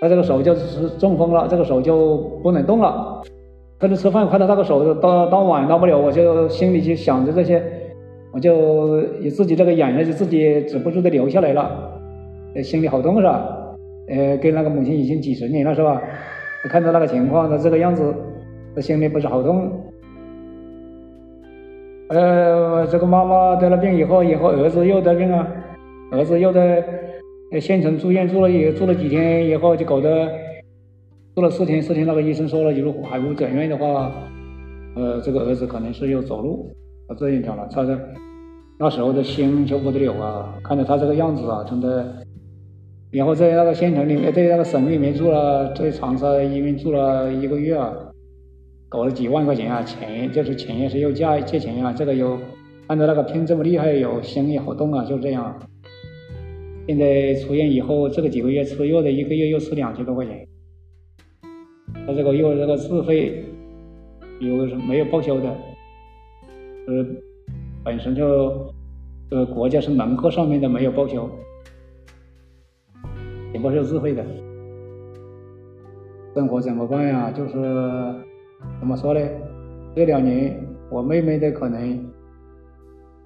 [0.00, 3.22] 他这个手就是中风了，这个手就不能动了。
[3.76, 7.62] 跟着吃饭，看到那个手到到碗到不了，我就心里就想着这些，
[8.32, 12.00] 我就自己这个眼泪就自己止不住的流下来了，
[12.62, 13.65] 心里好痛是吧？
[14.08, 16.02] 呃，跟那个母亲已经几十年了是吧？
[16.70, 18.14] 看到那个情况，他这个样子，
[18.74, 19.70] 他心里不是好痛。
[22.08, 25.46] 呃，这个妈妈得了病以后，以后儿子又得病了，
[26.12, 26.84] 儿子又在
[27.60, 30.28] 县城住院住了也住了几天以后，就搞得
[31.34, 34.12] 住了四天，四天那个医生说了，如果还不转院的话，
[34.94, 36.70] 呃，这个儿子可能是要走路，
[37.08, 37.98] 他这一条了，他的
[38.78, 42.06] 那时候的心就不得了啊，看着他这个样子啊，真的，
[43.16, 47.90] 然后在那个县城里面，在那个省里面住了，在长沙医院住了一个月啊。
[48.90, 52.38] 搞了几万块钱啊，钱就是钱也是要借借钱啊，这个有
[52.88, 55.58] 按照那个骗这么厉害，有心也好动啊，就这样。
[56.86, 60.46] 现在出院以后，这个几个月吃药的，一个月又吃两千多块钱。
[62.06, 63.42] 他这个药这个自费
[64.40, 65.48] 有什没有报销的？
[66.86, 67.06] 呃，
[67.82, 68.70] 本身就
[69.30, 71.28] 呃国家是门课上面的没有报销，
[73.56, 74.22] 全部是自费的。
[76.34, 77.32] 生活怎么办呀？
[77.34, 77.54] 就是。
[78.80, 79.20] 怎么说呢？
[79.94, 80.54] 这两年
[80.90, 82.04] 我妹妹的可能，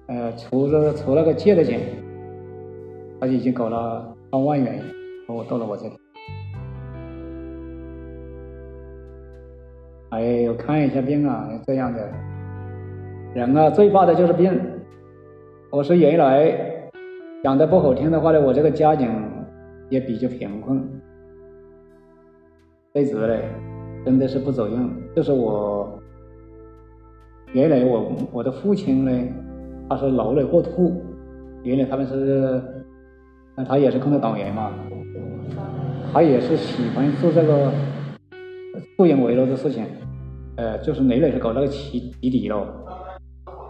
[0.07, 1.81] 呃，除了除了个借的钱，
[3.19, 4.81] 她已经搞了上万元，
[5.27, 5.93] 我到了我这里。
[10.11, 12.09] 哎，我看一下病啊，这样的
[13.33, 14.57] 人啊，最怕的就是病。
[15.71, 16.89] 我是原来
[17.43, 19.09] 讲的不好听的话呢，我这个家境
[19.91, 20.81] 也比较贫困，
[22.91, 23.43] 辈子嘞。
[24.03, 25.87] 真的是不走样，就是我
[27.53, 29.11] 原来我我的父亲呢，
[29.87, 30.99] 他是劳累过度，
[31.61, 32.59] 原来他们是，
[33.55, 34.71] 那他也是共产党员嘛，
[36.11, 37.71] 他也是喜欢做这个
[38.97, 39.85] 助人为乐的事情，
[40.55, 42.65] 呃，就是累累是搞那个起集体咯，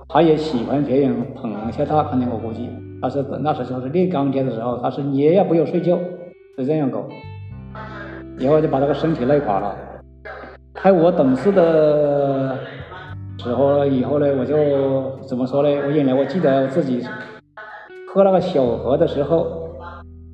[0.08, 2.70] 他也喜欢别人捧一下他，可能我估计，
[3.02, 5.98] 他是那时候是练钢铁的时候，他是夜夜不要睡觉，
[6.56, 7.04] 是这样搞，
[8.38, 9.76] 然后就把那个身体累垮了。
[10.84, 12.58] 在我懂事的
[13.40, 15.70] 时候以后呢，我就怎么说呢？
[15.86, 17.04] 我原来我记得我自己
[18.14, 19.48] 喝那个小河的时候，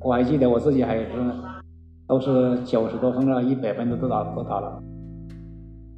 [0.00, 1.06] 我还记得我自己还是
[2.06, 4.78] 都是九十多分了，一百分都都打都打了。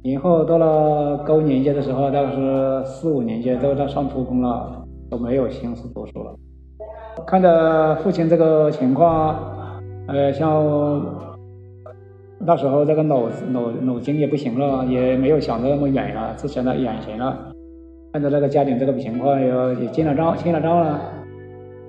[0.03, 6.33] 以后到了高年级的时候，大概是四五年级，都在上初中了，都没有心思读书了。
[7.25, 9.37] 看着父亲这个情况，
[10.07, 11.03] 呃，像
[12.39, 17.53] 那时候这个脑脑脑筋也不行了，也没有想的那么远了，只想到眼前了。
[18.13, 20.99] 看着那个家庭这个情况，也也进了账，欠了账了，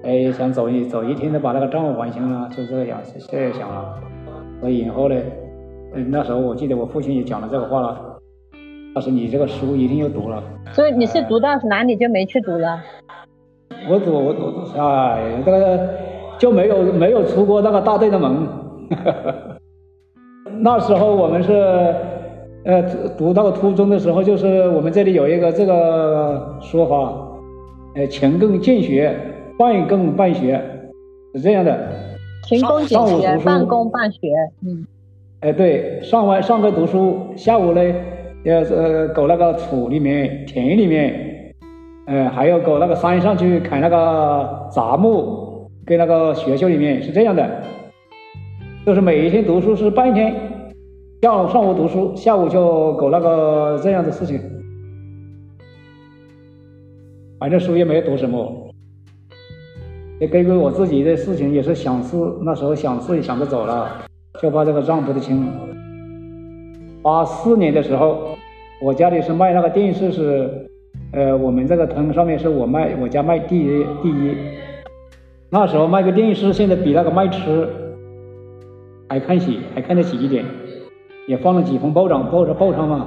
[0.04, 3.94] 哎，想走一走一天的把那个账还清了，就这样这样想了。
[4.60, 5.16] 所以以后呢？
[5.94, 8.18] 嗯，那时候我记得我父亲也讲了这个话了，
[8.94, 10.42] 他说你这个书一定要读了。
[10.72, 12.80] 所以你是读到哪里就没去读了？
[13.88, 15.88] 我读我读哎，这个
[16.38, 18.46] 就没有没有出过那个大队的门。
[20.60, 21.52] 那时候我们是
[22.64, 22.82] 呃
[23.16, 27.12] 读到初中的时候，就是我们这里有一个这个说法，
[27.96, 29.14] 呃勤更俭学，
[29.58, 30.60] 半更半学，
[31.34, 31.76] 是这样的。
[32.44, 34.18] 勤工俭学，半工半学，
[34.64, 34.86] 嗯。
[35.40, 37.82] 哎，对，上完上课读书，下午呢，
[38.44, 41.31] 要呃搞那个土里面、田里面，
[42.06, 47.62] 呃，还要搞那个山上去砍那个杂木，跟那个学校里面是这样的，
[48.84, 50.34] 就是每一天读书是半天，
[51.22, 54.40] 上上午读书，下午就搞那个这样的事情，
[57.38, 58.72] 反正书也没读什么，
[60.20, 64.02] 也根据我自己的事情也是想事，那时候想事也想着走了。
[64.40, 65.46] 就怕这个账不得清。
[67.02, 68.36] 八四年的时候，
[68.82, 70.70] 我家里是卖那个电视，是，
[71.12, 74.34] 呃，我们这个村上面是我卖，我家卖第一第一。
[75.50, 77.68] 那时候卖个电视，现在比那个卖吃
[79.08, 80.44] 还看起，还看得起一点，
[81.26, 83.06] 也放了几封报章，报着报上嘛，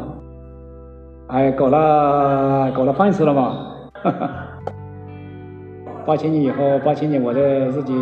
[1.28, 3.72] 哎，搞了搞了饭吃了嘛。
[6.06, 7.94] 八七年以后，八七年我就自己。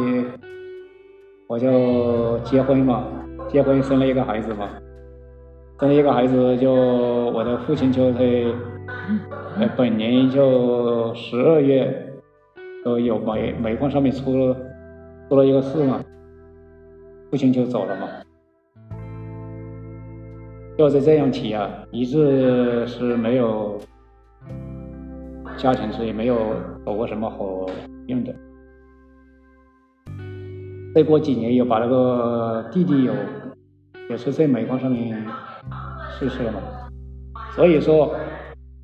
[1.46, 3.04] 我就结婚嘛，
[3.48, 4.70] 结婚生了一个孩子嘛，
[5.80, 8.20] 生了一个孩子，就我的父亲就在
[9.58, 12.14] 呃 本年就十二月，
[12.84, 14.56] 都有煤煤矿上面出了
[15.30, 16.04] 出了一个事嘛，
[17.30, 18.08] 父亲就走了嘛，
[20.78, 23.80] 就是这样起啊，一直是没有
[25.56, 26.36] 家庭是也没有
[26.86, 27.66] 走过什么好
[28.08, 28.34] 用的。
[30.96, 33.14] 再过几年又把那个弟弟有
[34.10, 35.26] 也是在煤矿上面
[36.20, 36.60] 去世了嘛，
[37.56, 38.14] 所以说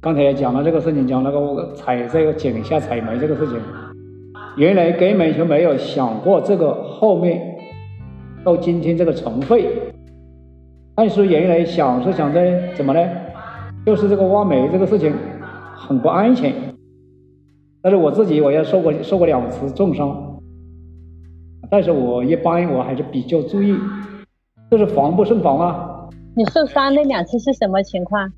[0.01, 3.59] 刚才也讲了这个事情，讲那个采这个井下采煤这个事情，
[4.55, 7.57] 原来根本就没有想过这个后面
[8.45, 9.67] 到今天这个尘废，
[10.95, 12.41] 但是原来想是想着
[12.75, 13.09] 怎么呢？
[13.85, 15.13] 就是这个挖煤这个事情
[15.75, 16.53] 很不安全，
[17.81, 20.39] 但是我自己我也受过受过两次重伤。
[21.69, 23.77] 但是我一般我还是比较注意，
[24.71, 26.07] 就是防不胜防啊。
[26.37, 28.31] 你受伤那两次是什么情况？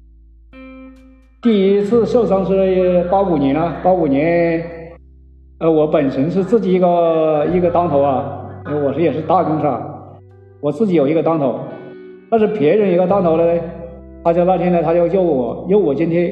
[1.41, 4.63] 第一次受伤是八五年了，八五年，
[5.57, 8.45] 呃，我本身是自己一个一个当头啊，
[8.85, 10.13] 我是也是大工厂，
[10.61, 11.55] 我自己有一个当头，
[12.29, 13.43] 但是别人一个当头呢，
[14.23, 16.31] 他就那天呢，他就要我，要我今天，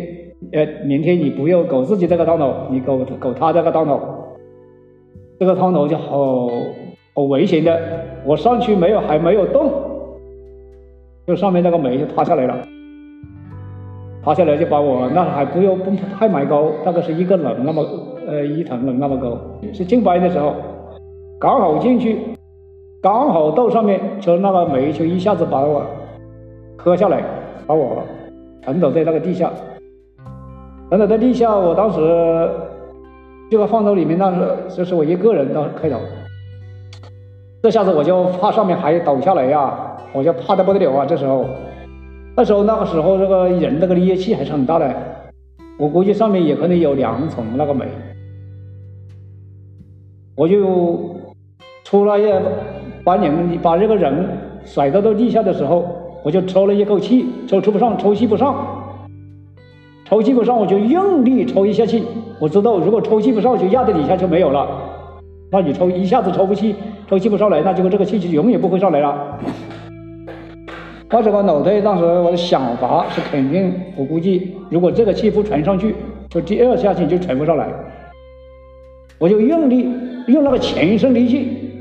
[0.51, 3.99] 呃，明天你不要搞自己这个当头，你搞搞他这个当头，
[5.39, 6.47] 这个当头就好。
[7.15, 7.77] 好危险的！
[8.23, 9.69] 我上去没有，还没有动，
[11.27, 12.55] 就上面那个煤就塌下来了，
[14.29, 15.89] 塌下来就把我那还不用不
[16.19, 17.83] 太埋高，大概是一个人那么
[18.27, 19.35] 呃一层人那么高，
[19.73, 20.53] 是进班的时候，
[21.39, 22.19] 刚好进去，
[23.01, 25.81] 刚好到上面，就那个煤球一下子把我
[26.77, 27.23] 磕下来，
[27.65, 28.03] 把我
[28.61, 29.51] 沉倒在那个地下，
[30.91, 32.47] 沉倒在地下，我当时
[33.49, 35.97] 这个放到里面，那是就是我一个人的开头。
[37.63, 41.03] 这下子我就怕上面还倒下来呀，我就怕的不得了啊！
[41.03, 41.45] 这时候，
[42.35, 44.95] 那时候那个时候，这个人那个力气还是很大的，
[45.77, 47.85] 我估计上面也可能有两层那个煤，
[50.35, 51.15] 我就
[51.83, 52.31] 出了一
[53.03, 54.25] 把人把这个人
[54.63, 55.85] 甩到到地下的时候，
[56.23, 58.55] 我就抽了一口气，抽抽不上，抽气不上，
[60.05, 62.05] 抽气不上，我就用力抽一下气，
[62.39, 64.65] 我知道如果抽气不上，就压在底下就没有了。
[65.51, 66.75] 那你抽一下子抽不气，
[67.09, 69.39] 抽气不上来，那结果这个气就永远不会上来了。
[71.11, 75.95] 我这个脑袋当时我的想法是肯定，我估计如果这个气不传上去，
[76.29, 77.67] 就第二下气就传不上来。
[79.17, 79.89] 我就用力
[80.27, 81.73] 用那个全身力气，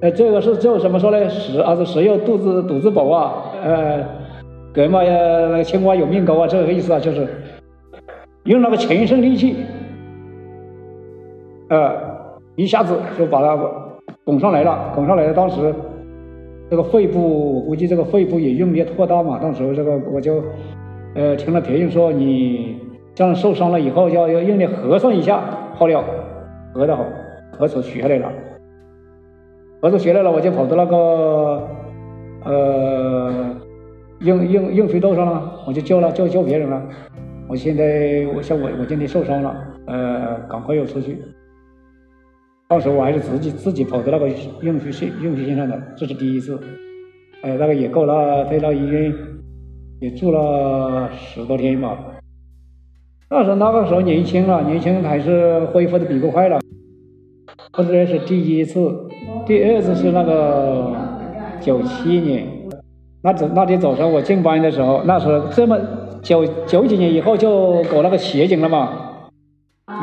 [0.00, 1.28] 呃，这个是叫什么说呢？
[1.28, 4.04] 食啊是食要肚子肚子饱啊，呃，
[4.72, 5.12] 格嘛呀
[5.50, 7.26] 那个青蛙有命高啊，这个意思啊，就是
[8.44, 9.56] 用那个全身力气，
[11.68, 12.08] 呃。
[12.56, 13.56] 一下子就把它
[14.22, 15.32] 拱上来了，拱上来了。
[15.32, 15.74] 当时
[16.70, 19.40] 这个肺部，我估计这个肺部也用力过大嘛。
[19.42, 20.40] 当时候这个我就
[21.16, 22.78] 呃听了别人说，你
[23.12, 25.42] 这样受伤了以后要要用力合上一下，
[25.74, 26.04] 好了，
[26.72, 27.04] 合的好，
[27.58, 28.32] 合出血来了，
[29.82, 31.68] 合出血来了，我就跑到那个
[32.44, 33.56] 呃
[34.20, 36.80] 硬硬硬水道上了，我就叫了叫叫别人了。
[37.48, 39.56] 我现在我像我我今天受伤了，
[39.88, 41.18] 呃，赶快要出去。
[42.70, 44.28] 当时候我还是自己自己跑到那个
[44.62, 46.56] 用水线用水线上的，这是第一次。
[47.42, 49.12] 呃，那个也够了，在那医院
[50.00, 51.98] 也住了十多天吧。
[53.28, 56.60] 那时候那个时候年轻了，年轻还是恢复的比较快了。
[57.72, 59.08] 这是第一次，
[59.44, 60.92] 第二次是那个
[61.60, 62.46] 九七年，
[63.22, 65.76] 那早那天早上我进班的时候，那时候这么
[66.22, 69.28] 九九几年以后就搞那个协警了嘛，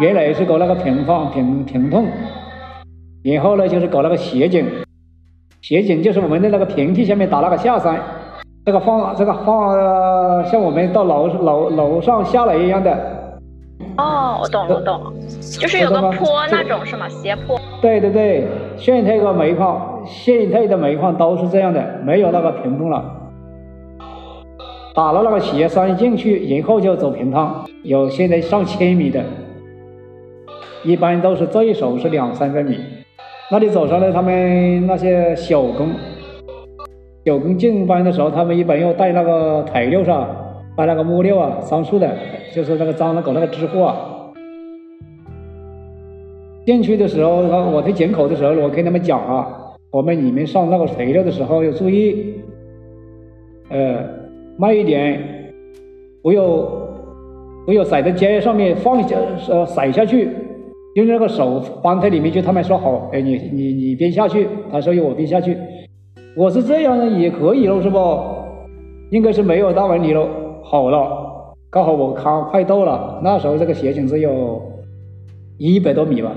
[0.01, 2.05] 原来是搞那个平放平平痛。
[3.27, 4.65] 然后呢，就是搞那个斜井，
[5.61, 7.99] 斜井就是我们的那个平地下面打那个下山，
[8.65, 12.97] 这个放这个放像我们到楼楼楼上下来一样的。
[13.97, 15.13] 哦，我懂我懂，
[15.59, 17.09] 就是有个坡那种是吗？
[17.09, 17.59] 斜坡。
[17.81, 18.47] 对对对，
[18.77, 23.03] 现在的煤矿，现在的煤矿都是这样的，没有那个平洞了，
[24.95, 29.21] 打了那个斜山进去，然后就走平趟，有现在上千米的，
[30.85, 32.77] 一般都是最少是两三百米。
[33.49, 35.87] 那你走上来，他们那些小工，
[37.23, 40.27] 小工进班的时候，他们一般要带那个材料上，
[40.75, 42.13] 带那个木料啊、桑树的，
[42.53, 43.95] 就是那个脏的搞那个支货啊。
[46.65, 47.37] 进去的时候，
[47.71, 49.47] 我在检口的时候，我跟他们讲啊，
[49.91, 52.33] 我们你们上那个材料的时候要注意，
[53.69, 54.03] 呃，
[54.57, 55.53] 慢一点，
[56.21, 56.43] 不要
[57.65, 59.15] 不要踩在肩上面放下，
[59.47, 60.27] 呃，踩下去。
[60.97, 65.55] 用那个手放在里面，就他们说好，哎，你你你边下去，他说我边下去，
[66.35, 67.99] 我是这样的也可以喽，是不？
[69.11, 70.27] 应该是没有大问题喽。
[70.63, 74.59] 好了，刚好我看快到了，那时候这个斜井只有
[75.59, 76.31] 一百多米吧，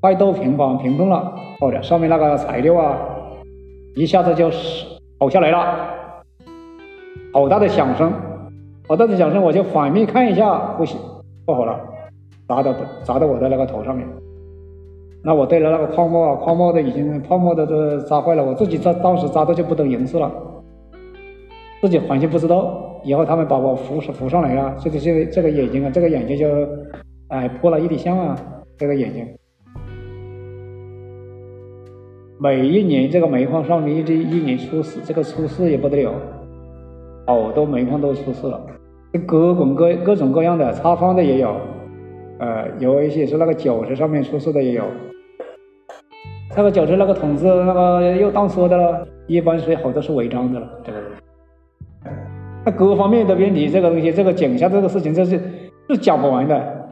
[0.00, 1.32] 快到平房平洞了。
[1.58, 2.96] 好的，上面那个材料啊，
[3.96, 4.48] 一下子就
[5.18, 5.58] 跑下来了，
[7.32, 8.12] 好大的响声，
[8.86, 10.96] 好大的响声，我就反面看一下，不行，
[11.44, 11.76] 不好了。
[12.48, 14.06] 砸到砸到我的那个头上面，
[15.22, 20.30] 那我戴了那个泡沫啊，泡沫的已经泡沫的都扎坏了，我自己扎当时扎的就不懂人事了，
[21.80, 26.46] 自己完全不知道，以后他们把我扶扶上来了，这个这个这个眼睛啊，这个眼睛就
[27.28, 28.38] 哎破了一点相啊，
[28.78, 29.26] 这个眼睛，
[32.38, 36.12] 每一年这个煤矿上面这一年出事，这个出事也不得了，
[37.26, 38.60] 好多煤矿都出事了，
[39.26, 41.52] 各种各各种各样的插方的也有。
[42.38, 44.84] 呃，有一些是那个脚车上面出事的也有，
[46.56, 52.10] 那个脚车那个筒子那个又当车的了，一般是好多是违章的了，这个东西，
[52.64, 55.40] 那各方面的问题，这个东西，这个井下这个事情，这是
[55.88, 56.88] 是讲不完的。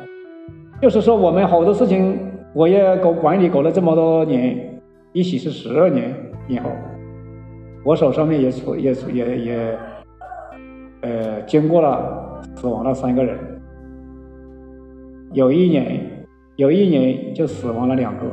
[0.80, 2.18] 就是说，我们好多事情，
[2.54, 4.80] 我也搞管理搞了这么多年，
[5.12, 6.14] 一起是十二年
[6.48, 6.70] 以后，
[7.84, 9.78] 我手上面也出也出也也，
[11.02, 13.38] 呃，经过了死亡了三个人。
[15.34, 16.00] 有一年，
[16.54, 18.24] 有一年就死亡了两个，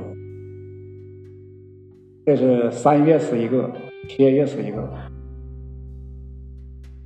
[2.27, 3.71] 这是三月死一个，
[4.07, 4.87] 七月死一个，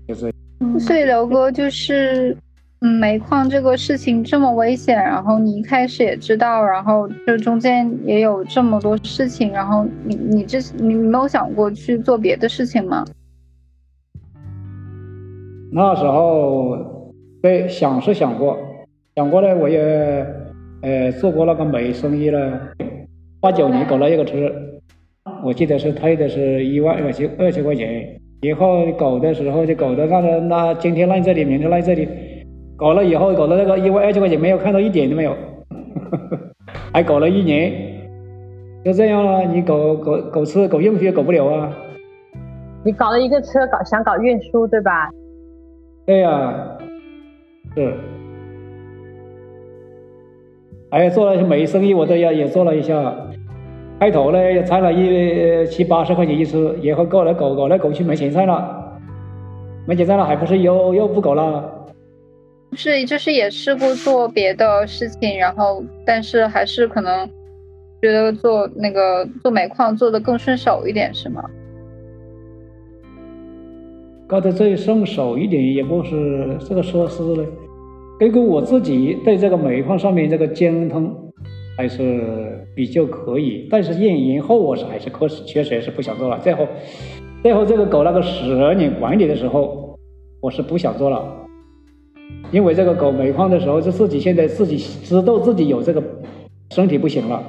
[0.06, 0.30] 就是。
[0.78, 2.36] 所以刘哥就是，
[2.82, 13.06] 嗯，煤矿这个事情这么危险，然后你一开始也知道，然后就中间也有这么多事情，然后你你这你没有想过去做别的事情吗？
[15.72, 18.58] 那时候，对，想是想过。
[19.16, 19.80] 想过来，我也，
[20.82, 22.60] 呃，做过那个煤生意了，
[23.40, 24.52] 八九年搞了一个车，
[25.42, 32.06] 我记得是退的是一万二千二千块钱，以后搞的时候就搞的那个那今天烂这里，明天烂这里，
[32.76, 35.34] 搞了以后搞了那个一万二千块钱没有看到一点都没有，
[36.92, 37.72] 还搞了一年，
[38.84, 41.74] 就这样了，你搞搞搞车搞运输也搞不了啊。
[42.84, 45.10] 你搞了一个车，搞想搞运输对吧？
[46.06, 46.78] 对呀，
[47.78, 47.94] 是。
[50.90, 53.16] 哎，做了些煤生意，我都要也做了一下。
[54.00, 59.00] 开头呢，也赚了一七八十块钱一次，然后搞来搞搞来搞去没钱赚了，
[59.88, 61.72] 没钱赚了，还不是又又不搞了？
[62.74, 67.28] 是，就是也试过做别的事情，然后但是还是可能
[68.02, 71.44] 觉得做那个做煤矿做的更顺手一点，是吗？
[74.28, 77.48] 搞得最顺手一点，也不是这个说是嘞。
[78.18, 81.14] 根据我自己对这个煤矿上面这个精通，
[81.78, 83.68] 还是比较可以。
[83.70, 86.40] 但是验营后我是还是确实确实也是不想做了。
[86.40, 86.66] 最后，
[87.44, 90.00] 最后这个狗那个十年管理的时候，
[90.42, 91.26] 我是不想做了，
[92.52, 96.02] 因为这个狗煤矿的时候就自己现在自己知道自己有这个
[96.72, 97.44] 身体不行了。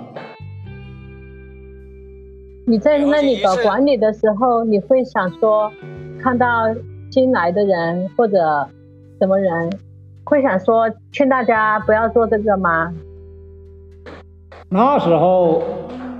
[2.66, 5.70] 你在那里搞管理的时候，你会想说，
[6.20, 6.46] 看到
[7.12, 8.36] 新来的人或者
[9.20, 9.70] 什么人，
[10.26, 12.92] 会想说劝大家不要做这个吗？
[14.68, 15.62] 那时候，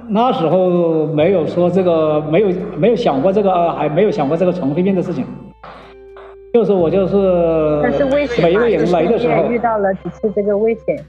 [0.09, 2.49] 那时候没有说这个，没有
[2.79, 5.27] 没有想过这个，还没有想过这个尘肺病的事情。
[6.55, 11.05] 就是我就是，但是危险每一个人来的时候遇到了几次这个危险。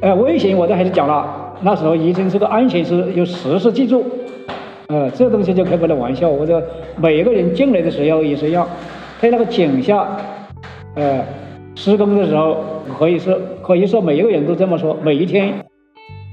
[0.00, 4.04] 呃，危险我都还是讲了，那时候医生这个安全是有时时记住，
[4.88, 6.28] 呃，这东西就开不了玩笑。
[6.28, 6.60] 我说
[6.96, 8.66] 每一个人进来的时候也是一样，
[9.20, 10.04] 在那个井下，
[10.94, 11.24] 呃，
[11.74, 12.56] 施工的时候
[12.98, 14.96] 可以说可以说每一个人都这么说。
[15.02, 15.64] 每一天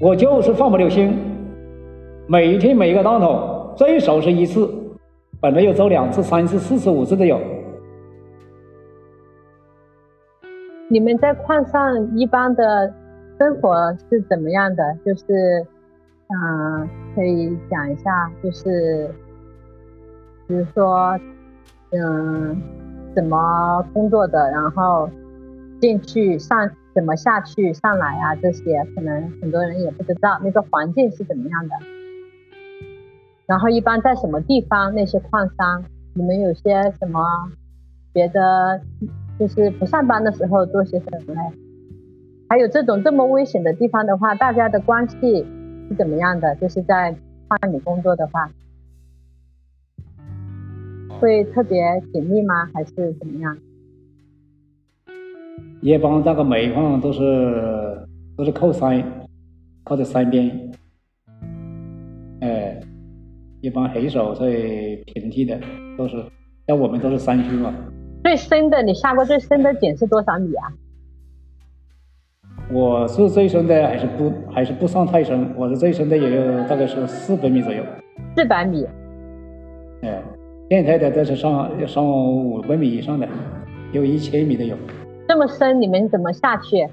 [0.00, 1.16] 我就是放不了心，
[2.26, 4.68] 每一天每一个当头最少是一次，
[5.40, 7.40] 本来要走两次、三次、四次、五次都有。
[10.88, 12.92] 你们在矿上一般的。
[13.38, 14.82] 生活是怎么样的？
[15.06, 15.64] 就是，
[16.26, 19.08] 嗯，可以讲一下，就是，
[20.48, 21.16] 比如说，
[21.92, 22.60] 嗯，
[23.18, 25.10] 怎么工作的，然后
[25.80, 31.74] 进去上怎么下去上来啊，这些可能很多人也不知道那个环境是怎么样的。
[33.44, 34.94] 然后一般在什么地方？
[34.94, 35.82] 那些矿商，
[36.14, 37.20] 你们有些什么
[38.12, 38.80] 别的？
[39.36, 41.40] 就是不上班的时候做些什么嘞？
[42.48, 45.44] 还有这种这么危险的地方的话，大家的关系
[45.88, 46.54] 是怎么样的？
[46.54, 47.16] 就是在
[47.48, 48.48] 矿里工作的话，
[51.20, 52.68] 会特别紧密吗？
[52.72, 53.56] 还是怎么样？
[55.80, 58.06] 一般那个煤矿都是
[58.36, 59.02] 都是靠山，
[59.84, 60.72] 靠在山边，
[62.40, 62.80] 哎，
[63.60, 64.46] 一般很少在
[65.06, 65.58] 平地的，
[65.96, 66.16] 都是
[66.66, 67.74] 像我们都是山区嘛。
[68.24, 70.72] 最深的，你下过最深的井是多少米啊？
[72.70, 75.52] 我是最深的，还是不还是不算太深。
[75.56, 77.82] 我是最深的，也有大概是四百米左右。
[78.36, 78.86] 四百米。
[80.02, 80.22] 哎，
[80.70, 83.26] 现在的都是上要上五百米以上的，
[83.92, 84.76] 有一千米的有。
[85.26, 86.86] 这么深，你们怎么下去？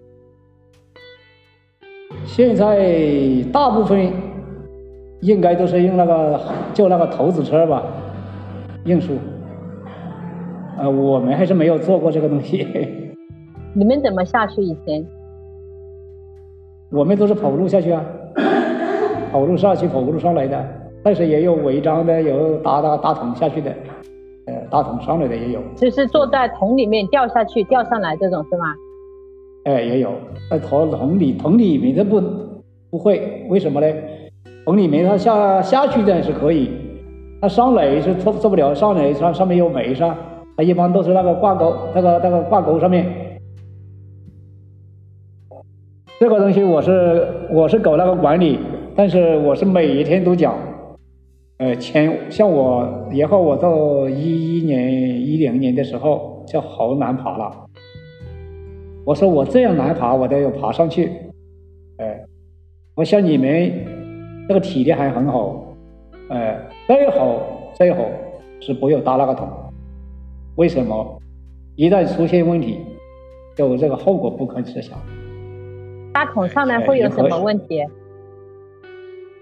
[2.23, 4.09] 现在大部分
[5.19, 6.39] 应该都是用那个
[6.73, 7.83] 叫那个头子车吧，
[8.85, 9.17] 运输。
[10.77, 12.65] 呃，我们还是没有做过这个东西。
[13.73, 15.05] 你们怎么下去以前？
[16.91, 18.05] 我们都是跑路下去啊，
[19.33, 20.65] 跑路上去，跑路上来的。
[21.05, 23.69] 但是也有违章的，有打打打桶下去的，
[24.47, 25.61] 呃，打桶上来的也有。
[25.75, 28.73] 就是坐在桶里面掉下去、掉上来这种是吗？
[29.65, 30.11] 哎，也有。
[30.49, 32.19] 在桶桶里桶里面的不
[32.89, 33.87] 不会，为什么呢？
[34.65, 36.71] 桶里面它下下去的是可以，
[37.39, 38.73] 它上来是做做不了。
[38.73, 40.11] 上来上上面有煤噻，
[40.57, 43.05] 它一般都是那个挂钩，那个那个挂钩上面。
[46.19, 48.57] 这个东西我是我是搞那个管理，
[48.95, 50.55] 但是我是每一天都讲，
[51.57, 57.65] 呃，前像我然后我到一一年一零年的时候就好难爬了。
[59.05, 61.09] 我说我这样难爬，我都要爬上去。
[61.97, 62.25] 哎，
[62.95, 63.71] 我像你们
[64.49, 65.63] 这个体力还很好，
[66.29, 67.39] 哎，最好
[67.73, 68.03] 最好
[68.59, 69.47] 是不要搭那个桶。
[70.57, 71.21] 为什么？
[71.77, 72.79] 一旦出现问题，
[73.55, 74.97] 就这个后果不堪设想。
[76.13, 77.81] 搭桶上面会有什么问题？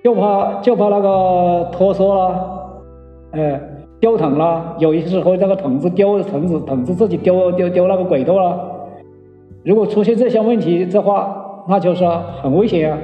[0.03, 2.83] 就怕就怕那个脱缩了，
[3.31, 3.61] 哎，
[4.01, 4.75] 掉桶了。
[4.77, 8.69] 有些时候那个桶子掉，桶子桶子自己丢丢丢那个轨道了。
[9.63, 12.05] 如果出现这些问题的话，那就是
[12.41, 12.99] 很危险啊。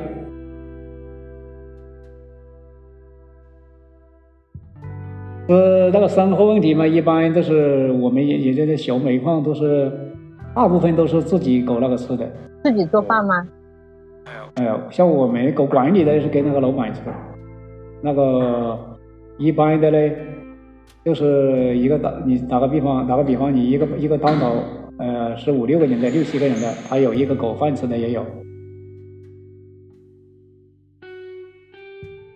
[5.47, 9.89] 呃，那个生活问题嘛，一般都是我们也也就是小煤矿，都是
[10.53, 12.29] 大部分都是自己搞那个吃的。
[12.61, 13.47] 自己做饭吗？
[14.55, 17.01] 哎呀，像我们搞管理的是给那个老板吃，
[18.01, 18.77] 那个
[19.37, 20.15] 一般的嘞，
[21.05, 24.61] 就是一个打你打个比方，打个比方，你一个一个当头，
[24.97, 28.25] 呃，是五六个人的，六七个人的，还有一个狗饭吃的也有。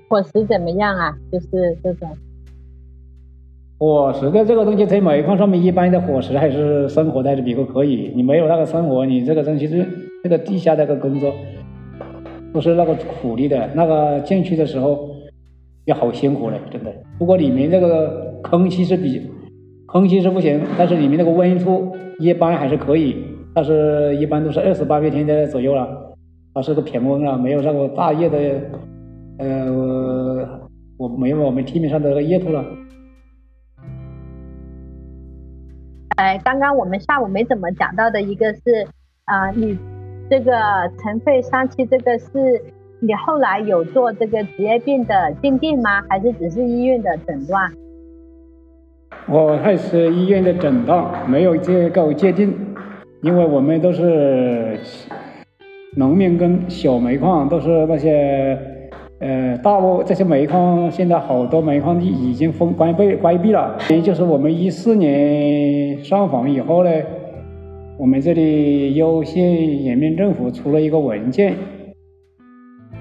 [0.08, 1.18] 伙食怎么样啊？
[1.32, 1.48] 就是
[1.84, 2.08] 这种。
[3.80, 8.14] 伙食的这个东西，在煤矿上面，一般的伙食还是生活的还是比较可以。
[8.16, 9.86] 你没有那个生活，你这个东西是
[10.24, 11.34] 这个地下那个工作。
[12.54, 15.10] 都是那个苦力的，那个进去的时候
[15.86, 16.94] 也好辛苦嘞，真的。
[17.18, 19.30] 不过里面那个空气是比
[19.88, 23.24] 空气是不行，但是里面那个温度一般还是可以，
[23.54, 26.16] 但是一般都是二十八天的左右了。
[26.56, 28.38] 它是个平温了，没有那个大叶的，
[29.40, 30.48] 呃，
[30.98, 32.64] 我没有我们地面上的那个叶土了。
[36.18, 38.88] 哎，刚刚我们下午没怎么讲到的一个是，
[39.26, 39.76] 啊，你
[40.30, 40.52] 这个
[41.02, 42.28] 尘肺三期这个是
[43.00, 46.02] 你后来有做这个职业病的鉴定吗？
[46.10, 47.72] 还是只是医院的诊断？
[49.28, 52.54] 我还是医院的诊断，没有这个鉴定，
[53.22, 54.78] 因为我们都是
[55.96, 58.58] 农民跟小煤矿，都是那些
[59.20, 63.78] 呃大部这些煤矿，现在好多煤矿已经封关闭关闭了。
[63.90, 66.90] 也就是我们一四年上访以后呢，
[68.04, 71.56] 我们这里攸县人民政府出了一个文件，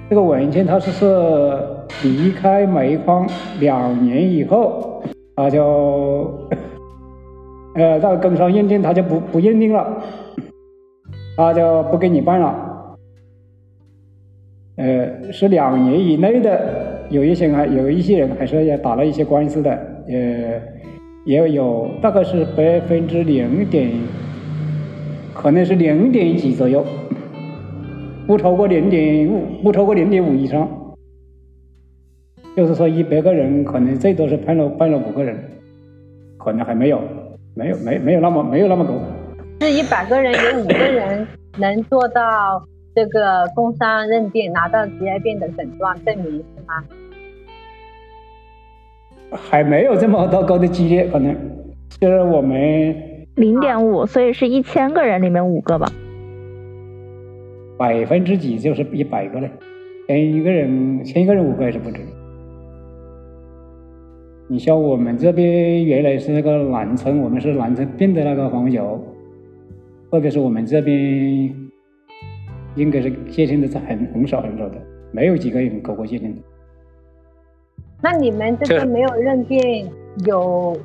[0.09, 1.59] 这个文件它是是
[2.05, 3.29] 离开煤矿
[3.59, 5.03] 两年以后。
[5.35, 6.33] 他就，
[7.75, 10.01] 呃，到工商认定他就不不认定了，
[11.37, 12.97] 他就不给你办了。
[14.77, 19.73] 呃，是两年以内的，有一些还有一些人还是要打了一些官司的，
[20.07, 20.63] 呃，
[21.25, 23.91] 也有大概是百分之零点，
[25.35, 26.85] 可能是零点几左右，
[28.27, 30.69] 不超过零点五，不超过零点五以上。
[32.55, 35.37] 就是说，一百个人可能最多是判了判了五个人，
[36.37, 37.01] 可能还没有，
[37.55, 39.01] 没有没没有那么没有那么多。
[39.61, 41.27] 是一百个人有五个人
[41.59, 42.63] 能做到
[42.95, 46.85] 这个工伤认定，拿到职业病的诊断证明是吗？
[49.31, 51.35] 还没有这么多高的几率，可能
[51.99, 52.95] 就是我们
[53.35, 55.91] 零点五，所以是一千个人里面五个吧。
[57.79, 59.51] 百分之几就是一百个嘞，
[60.07, 62.01] 千一个人千一个人五个还是不止。
[64.49, 69.03] 你像我们这边原来是那个南村，我们是南村病的那个黄油，
[70.11, 71.55] 特别是我们这边
[72.77, 74.77] 应该是界定的是很很少很少的，
[75.11, 76.43] 没有几个人搞过界定的。
[78.03, 79.89] 那你们这边没有认定
[80.27, 80.77] 有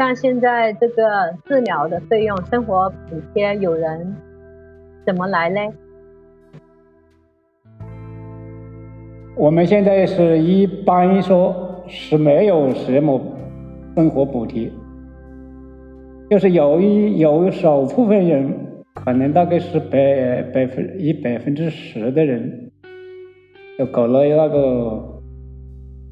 [0.00, 4.16] 像现在这个治疗的费用、生活补贴，有人
[5.04, 5.60] 怎么来呢？
[9.36, 11.66] 我们现在是一般说。
[11.92, 13.20] 是没有什么
[13.96, 14.70] 生活补贴，
[16.30, 18.54] 就是有一有少部分人，
[18.94, 22.70] 可能大概是百百分一百分之十的人，
[23.76, 25.20] 就搞了那个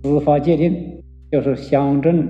[0.02, 2.26] 司法鉴定，就是乡镇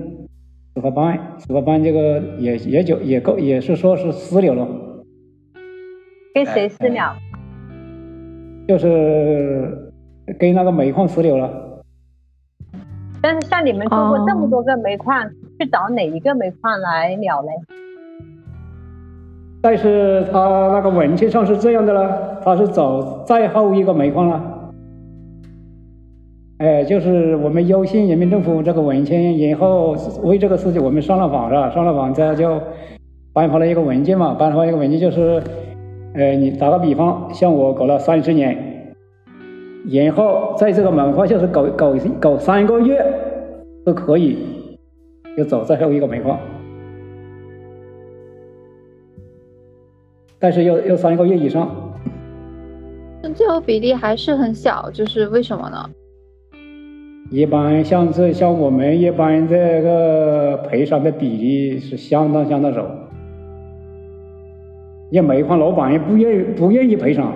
[0.75, 4.67] 司法办，司法办这个也也就也够，也是说是私了了。
[6.33, 7.15] 跟谁私了？
[8.67, 9.91] 就是
[10.37, 11.81] 跟那个煤矿私了了。
[13.21, 15.27] 但是像你们做过这么多个煤矿，
[15.59, 17.51] 去找哪一个煤矿来了嘞？
[19.61, 20.39] 但是他
[20.71, 24.48] 那个文件上是这样的了，他是找再后一个煤矿了。
[26.59, 31.69] 哎，就是我们攸县人民政府这个文件，然后为这个事情我们上了访是吧？
[31.69, 32.61] 上了访，这就
[33.31, 35.41] 颁发了一个文件嘛，颁发一个文件就是，
[36.15, 38.93] 呃，你打个比方，像我搞了三十年。
[39.89, 43.01] 然后在这个煤矿就是搞搞搞三个月
[43.85, 44.37] 都可以，
[45.37, 46.37] 就走最后一个煤矿，
[50.37, 51.73] 但是要要三个月以上。
[53.23, 55.89] 那最后比例还是很小，就是为什么呢？
[57.31, 62.83] 一般像这像我们一般这个赔偿的比例是相当相当少，
[65.11, 67.31] 因为煤矿老板也不愿意不愿意赔偿。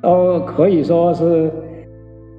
[0.00, 1.50] 都可以说是，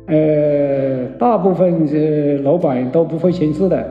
[0.07, 3.85] 呃，大部分是老板都不会签字的，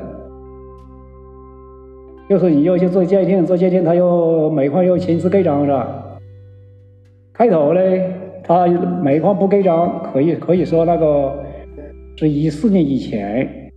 [2.28, 6.18] 就是你要去做鉴定，做鉴定他要煤矿要签字盖章是吧？
[7.32, 7.80] 开头呢，
[8.42, 11.39] 他煤矿不盖章，可以可以说那个
[12.16, 13.70] 是一四年以前，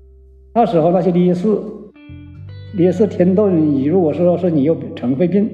[0.53, 1.47] 那时候那些烈士，
[2.75, 5.49] 烈士听到你如果说是你有尘肺病，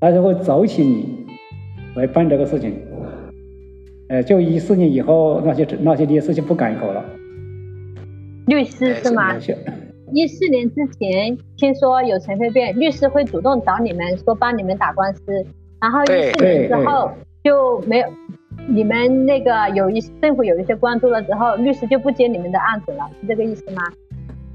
[0.00, 1.26] 他就会找起你
[1.94, 2.74] 来办这个事情。
[4.08, 7.04] 呃，就一四年以后，那些那些律师就不敢搞了。
[8.46, 9.36] 律师是吗？
[10.12, 15.20] 一四年之前听说有尘肺病，律师会主动找你们说帮你们打官司，
[15.80, 17.10] 然后一四年之后
[17.46, 18.08] 就没有，
[18.66, 23.84] 你们那个有一政府有一些关注了之后，律师就不接你们的案子了，是这个意思吗？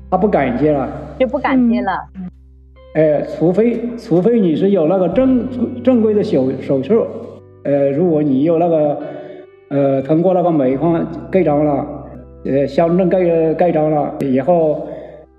[0.09, 1.93] 他不敢接了，就不敢接了。
[2.95, 6.93] 哎，除非除非你是有那个正正规的手手续，
[7.63, 9.01] 呃，如果你有那个。
[9.73, 11.87] 呃，通过那个煤矿盖章了，
[12.43, 14.85] 呃，乡镇盖盖章了以后，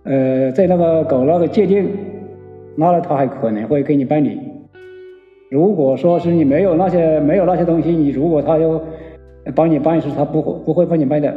[0.05, 1.87] 呃，在那个搞那个鉴定，
[2.75, 4.41] 那他还可能会给你办理。
[5.53, 8.83] 如果说是你没有那些没有那些东西，你如果他要
[9.55, 11.31] 帮你办事，他不会不会帮你办的。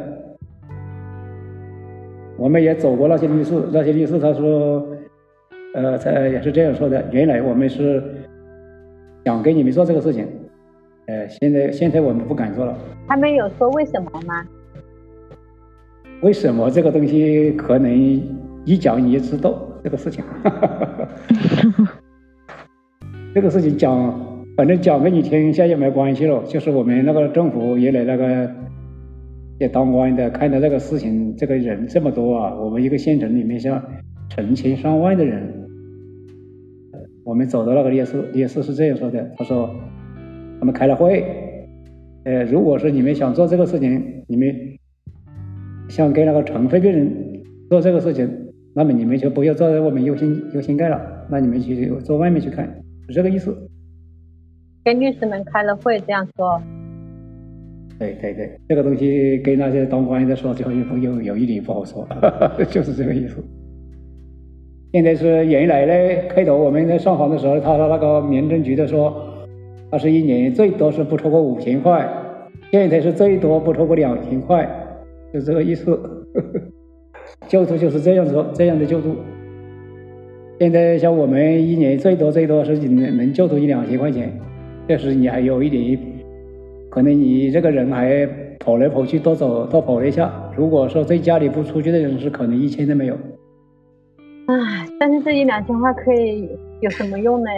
[2.38, 4.88] 我们也走过那些律师，那些律师他说，
[5.74, 7.03] 呃，他也是这样说的。
[7.11, 8.01] 原来我们是
[9.26, 10.26] 想给你们做这个事情，
[11.07, 12.74] 呃，现在现在我们不敢做了。
[13.09, 14.45] 他们有说为什么吗？
[16.22, 17.93] 为什么这个东西可能
[18.63, 20.24] 一讲你也知道这个事情？
[23.36, 24.17] 这个事情讲，
[24.55, 26.41] 反正讲给你听一，下也没关系了。
[26.45, 28.49] 就是我们那个政府原来那个
[29.59, 33.83] 也当官的，看到这个事情，这个人这么多啊，我们一个县城里面像
[34.29, 35.67] 成千上万的人，
[37.25, 39.69] 我们走到那个烈士，烈士是这样说的，他说
[40.61, 41.21] 他们开了会，
[42.23, 44.55] 呃，如果说你们想做这个事情，你们。
[45.88, 48.27] 想给那个尘肺病人做这个事情，
[48.73, 53.56] 那么你们就不要坐在我们优先优先盖了，那你们去坐外面去看，是这个意思。
[54.84, 56.62] 跟律师们开了会这样说。
[57.97, 62.08] 对对对，这个东西跟那些当官的说，就有有有一点不好说，
[62.70, 63.43] 就是这个意思。
[64.91, 69.16] 现在是原来呢，开头我们在上访的时候，他说那个民政局的说，
[69.89, 72.08] 他是一年最多是不超过五千块，
[72.72, 74.70] 现在是最多不超过两千块。
[75.34, 75.99] 就这个意思，
[77.47, 79.16] 救 助就是这样子，这样的救助。
[80.58, 84.32] 现在像我们一年最多最多是能能救出一两千块钱，
[84.88, 85.99] 这是你还有一点，
[86.89, 88.26] 可能你这个人还
[88.58, 90.32] 跑来跑去多走多跑了一下。
[90.56, 93.16] 如果说在家里不出去的人是可能一千都没有。
[94.47, 96.47] 唉，但是这一两千块可以
[96.80, 97.49] 有什么用呢？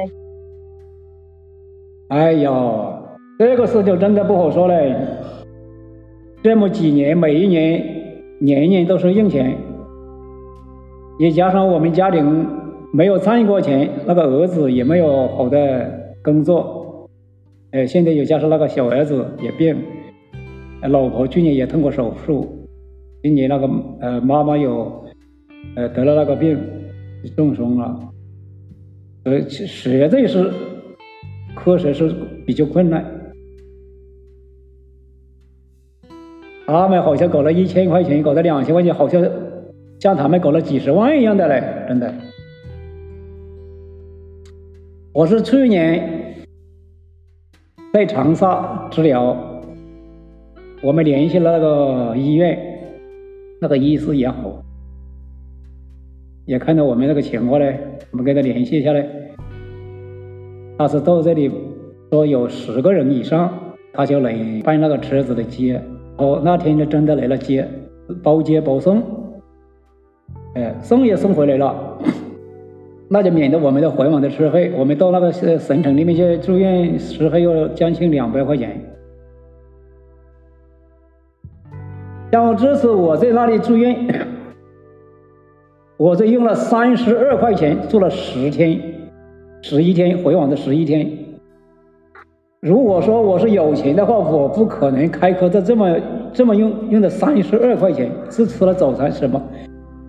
[2.08, 3.00] 哎呀，
[3.38, 4.95] 这个事就真的不好说嘞。
[6.41, 7.84] 这么几年，每一年
[8.39, 9.56] 年年都是用钱，
[11.20, 12.48] 也加上我们家庭
[12.93, 17.09] 没有赚过钱，那个儿子也没有好的工作，
[17.71, 19.75] 呃，现在又加上那个小儿子也病，
[20.81, 22.65] 老婆去年也动过手术，
[23.21, 23.69] 今年那个
[23.99, 25.03] 呃妈妈有
[25.75, 26.57] 呃得了那个病，
[27.35, 27.99] 中风了，
[29.25, 30.51] 呃，实在是
[31.63, 32.15] 确实是
[32.45, 33.03] 比较困难。
[36.65, 39.25] 他们好像搞了一千块钱，搞了两千块钱，好像
[39.99, 42.11] 像他们搞了几十万一样的嘞，真的。
[45.18, 46.36] 我是去年
[47.91, 49.36] 在长沙治疗，
[50.84, 52.55] 我们联系了那个医院，
[53.59, 54.63] 那个医师也好，
[56.45, 57.80] 也看到我们那个情况嘞，
[58.11, 59.09] 我们跟他联系一下嘞。
[60.78, 61.51] 他是到这里
[62.11, 63.51] 说有十个人以上，
[63.93, 65.82] 他就能办那个车子的接。
[66.18, 67.68] 哦，那天就真的来了接，
[68.22, 69.01] 包接包送，
[70.53, 71.97] 哎，送也送回来了，
[73.10, 74.72] 那就免得我们的回往的车费。
[74.76, 78.80] 我们到那个省省城里面去住院，车费要将近两百块钱。
[82.32, 83.95] 像这次我在那里住院，
[85.95, 88.82] 我这用了三十二块钱住了十天，
[89.62, 91.10] 十一天回往的十一天。
[92.60, 95.97] 如果说我是有钱的话，我不可能开科的这么
[96.34, 99.41] 这么用用的三十二块钱，是吃了早餐什么？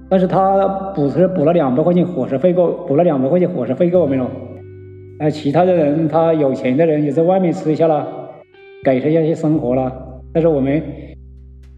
[0.09, 4.26] 但是他补是补了两百块钱伙食费给补了两百块钱伙食费给我们了。
[5.18, 8.06] 哎，其他的人他有钱的人也在外面吃一下了，
[8.82, 9.92] 改善一下生活了。
[10.32, 10.82] 但是我们，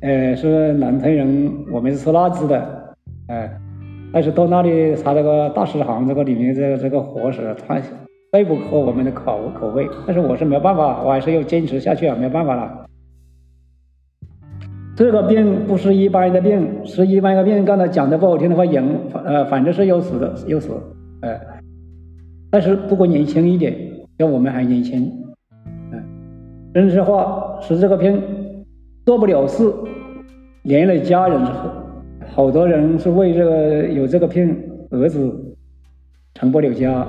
[0.00, 2.94] 呃，是南城人，我们是吃辣子的，
[3.28, 3.50] 哎，
[4.12, 7.80] 但是到那里他这个大食堂这个里面这这个伙食他。
[8.32, 12.86] 最不合我们的口口味，但是我是没办法，我还是要坚持下去啊，没办法了。
[15.00, 17.64] 这个病不是一般的病，是一般的病。
[17.64, 18.84] 刚才讲的不好听的话，人
[19.24, 20.74] 呃，反正是要死的，要死，
[21.22, 21.40] 哎。
[22.50, 23.74] 但是不过年轻一点，
[24.18, 25.10] 像我们还年轻，
[25.90, 26.02] 嗯，
[26.74, 28.22] 真实话是这个病
[29.06, 29.72] 做不了事，
[30.64, 31.70] 连累家人之后，
[32.34, 34.54] 好多人是为这个有这个病，
[34.90, 35.34] 儿子
[36.34, 37.06] 成不了家。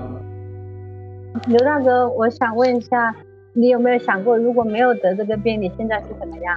[1.50, 3.14] 刘大哥，我想问一下，
[3.52, 6.56] 你有没有想过，如果没有得这个病，你现在是怎么样？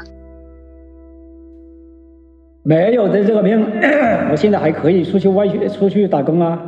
[2.67, 3.61] 没有得这个病，
[4.33, 6.59] 我现在还可以出去外去出去打工啊。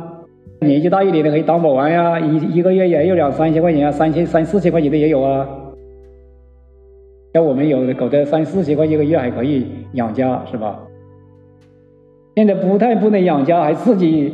[0.61, 5.47] 年纪大一点的可以当保安呀，一一个月也有两三千块钱啊，三千三四千块钱的也有啊。
[7.33, 10.79] 像我们有的搞的三四千块钱一个月还可以养家，是吧？
[12.35, 14.31] 现在不太不能养家，还自己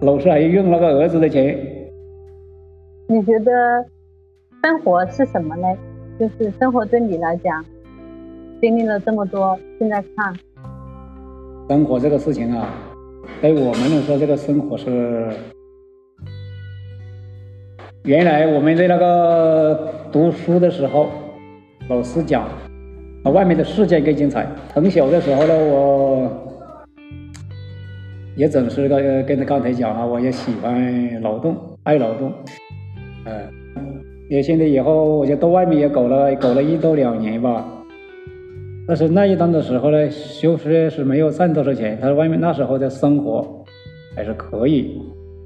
[0.00, 1.58] 老是还用那个儿子的钱。
[3.08, 3.84] 你觉得
[4.62, 5.66] 生活是什么呢？
[6.18, 7.62] 就是生活对你来讲，
[8.62, 10.34] 经历了这么多，现在看，
[11.66, 12.68] 生活这个事情啊，
[13.40, 15.30] 对我们来说，这个生活是
[18.04, 21.08] 原来我们在那个读书的时候，
[21.88, 22.46] 老师讲，
[23.32, 24.46] 外面的世界更精彩。
[24.74, 26.30] 从小的时候呢，我
[28.36, 32.30] 也总是个跟着刚才讲啊，我也喜欢劳动，爱劳动，
[33.24, 33.50] 嗯，
[34.28, 37.66] 也现在以后我就到外面也搞了，搞了一到两年吧。
[38.86, 41.98] 但是那一段的时候呢，确实是没有赚多少钱。
[42.00, 43.64] 他外面那时候的生活
[44.14, 45.00] 还是可以。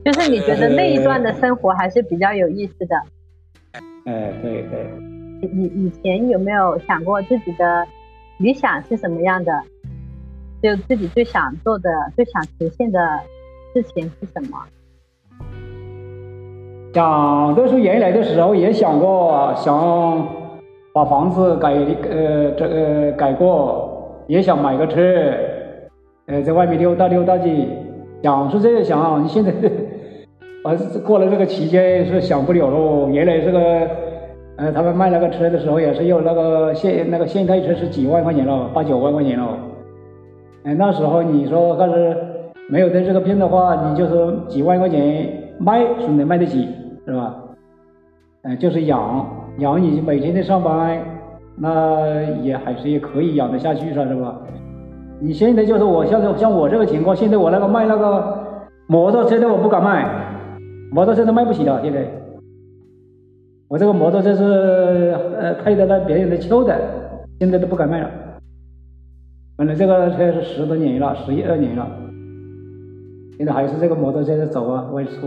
[0.04, 2.96] 就是你觉得那一段的生活还是比较有意思的。
[4.06, 4.90] 哎，对对。
[5.52, 7.86] 以以前有没有想过自己的
[8.38, 9.52] 理想是什么样的？
[10.60, 12.98] 就自己最想做的、最想实现的
[13.72, 14.58] 事情是什么？
[16.92, 20.47] 想都是原来的时候也想过，想。
[20.98, 21.74] 把房子改
[22.10, 25.00] 呃这个改过，也想买个车，
[26.26, 27.68] 呃在外面溜达溜达去，
[28.20, 29.20] 想是这样想啊。
[29.22, 29.52] 你现在，
[30.64, 30.74] 啊
[31.06, 33.08] 过了这个期间是想不了喽。
[33.10, 33.60] 原来这个，
[34.56, 39.56] 呃他们卖那个车的时候也是要那个现那个现代车是几万块钱了，八九万块钱了。
[40.64, 42.16] 哎那时候你说要是
[42.68, 45.28] 没有得这个病的话，你就是几万块钱
[45.60, 46.68] 卖是能卖得起，
[47.06, 47.36] 是吧？
[48.42, 49.37] 嗯就是养。
[49.58, 51.00] 养你每天的上班，
[51.56, 54.40] 那也还是也可以养得下去，是吧？
[55.20, 58.38] 你现在就是我像像我这个情况，现在我那个卖那个
[58.86, 60.08] 摩托车的我不敢卖，
[60.92, 61.82] 摩托车都卖不起了。
[61.82, 62.06] 现在
[63.68, 66.78] 我这个摩托车是呃开的那别人的旧的，
[67.40, 68.08] 现在都不敢卖了。
[69.56, 71.84] 本来这个车是十多年了，十一二年了，
[73.36, 75.26] 现在还是这个摩托车在走啊，外出，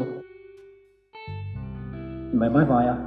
[2.31, 2.97] 没办法呀。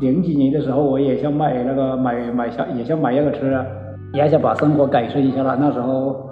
[0.00, 3.64] 零几年的时候，我也想买那个买买下，也想买一个车，
[4.12, 5.56] 也想把生活改善一下了。
[5.58, 6.28] 那时候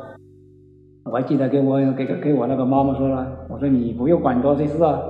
[1.04, 5.00] 我还记得给我给给我那个妈妈说了，我说你不用管多少事啊，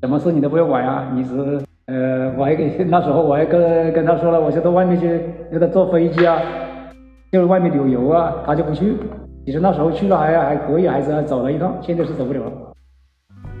[0.00, 5.20] 什么事你都不用管啊，你是呃，我还给 那时候我还跟跟他说了，我说到外面去，
[5.50, 6.40] 让他坐飞机啊，
[7.32, 8.94] 就是外面旅游啊，他就不去。
[9.44, 12.52] 其实那时候去了还还可以，还是走了一趟，现在是走不了了。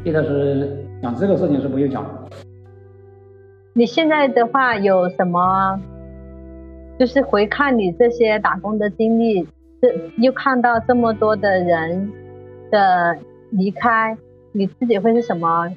[0.04, 2.04] 现在是讲这个事情是不用讲。
[3.74, 5.80] 你现在的话有什么？
[6.98, 9.48] 就是回看你这些打工的经历，
[9.80, 12.12] 这又看到这么多的人
[12.70, 13.16] 的
[13.48, 14.14] 离开，
[14.52, 15.74] 你自己会是什么？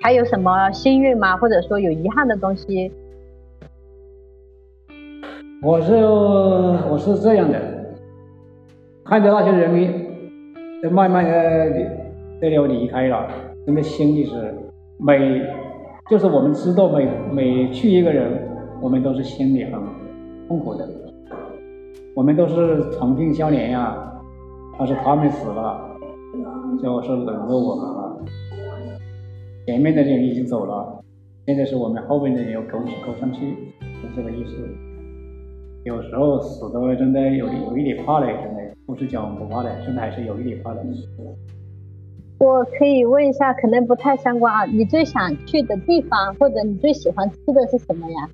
[0.00, 1.36] 还有什么幸运吗？
[1.36, 2.90] 或者说有遗憾的东西？
[5.62, 7.60] 我是我是这样的，
[9.04, 9.92] 看着那些人民
[10.82, 11.70] 都慢慢的
[12.40, 13.28] 都要离开了，
[13.66, 14.54] 真的心里是
[14.98, 15.63] 每。
[16.10, 18.46] 就是我们知道每每去一个人，
[18.82, 19.72] 我们都是心里很
[20.46, 20.86] 痛苦的。
[22.14, 23.96] 我们都是同病相怜呀，
[24.78, 25.96] 但是他们死了，
[26.82, 28.18] 就是冷落我们了。
[29.66, 31.02] 前面的人已经走了，
[31.46, 34.52] 现在是我们后面的人要勾勾上去，是这个意思。
[35.84, 40.82] 有时候死的真的有有一点怕嘞，真的不是讲不怕的，真的还是有一点怕的。
[42.44, 44.66] 我可以问一下，可能不太相关啊。
[44.66, 48.28] 你最想去的地方，或者你最喜欢吃的是什么呀？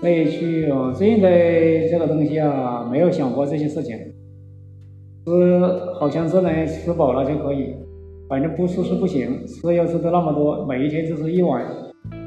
[0.00, 3.98] 可以去哦，现在这个东西啊，没有想过这些事情。
[5.26, 5.60] 吃
[5.98, 7.74] 好像是能吃饱了就可以，
[8.28, 9.44] 反正不吃是不行。
[9.44, 11.66] 吃要吃的那么多，每一天就是一碗，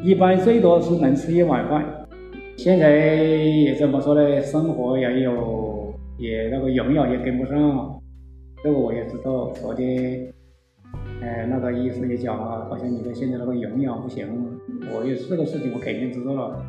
[0.03, 1.85] 一般最多是能吃一碗饭。
[2.57, 4.41] 现在也怎么说呢？
[4.41, 7.97] 生活也有，也那个营养也跟不上。
[8.63, 10.30] 这个我也知道，昨天，
[11.21, 14.27] 哎，那个医生也讲了，好像你的现在那个营养不行。
[14.93, 16.65] 我也这个事情我肯定知道了。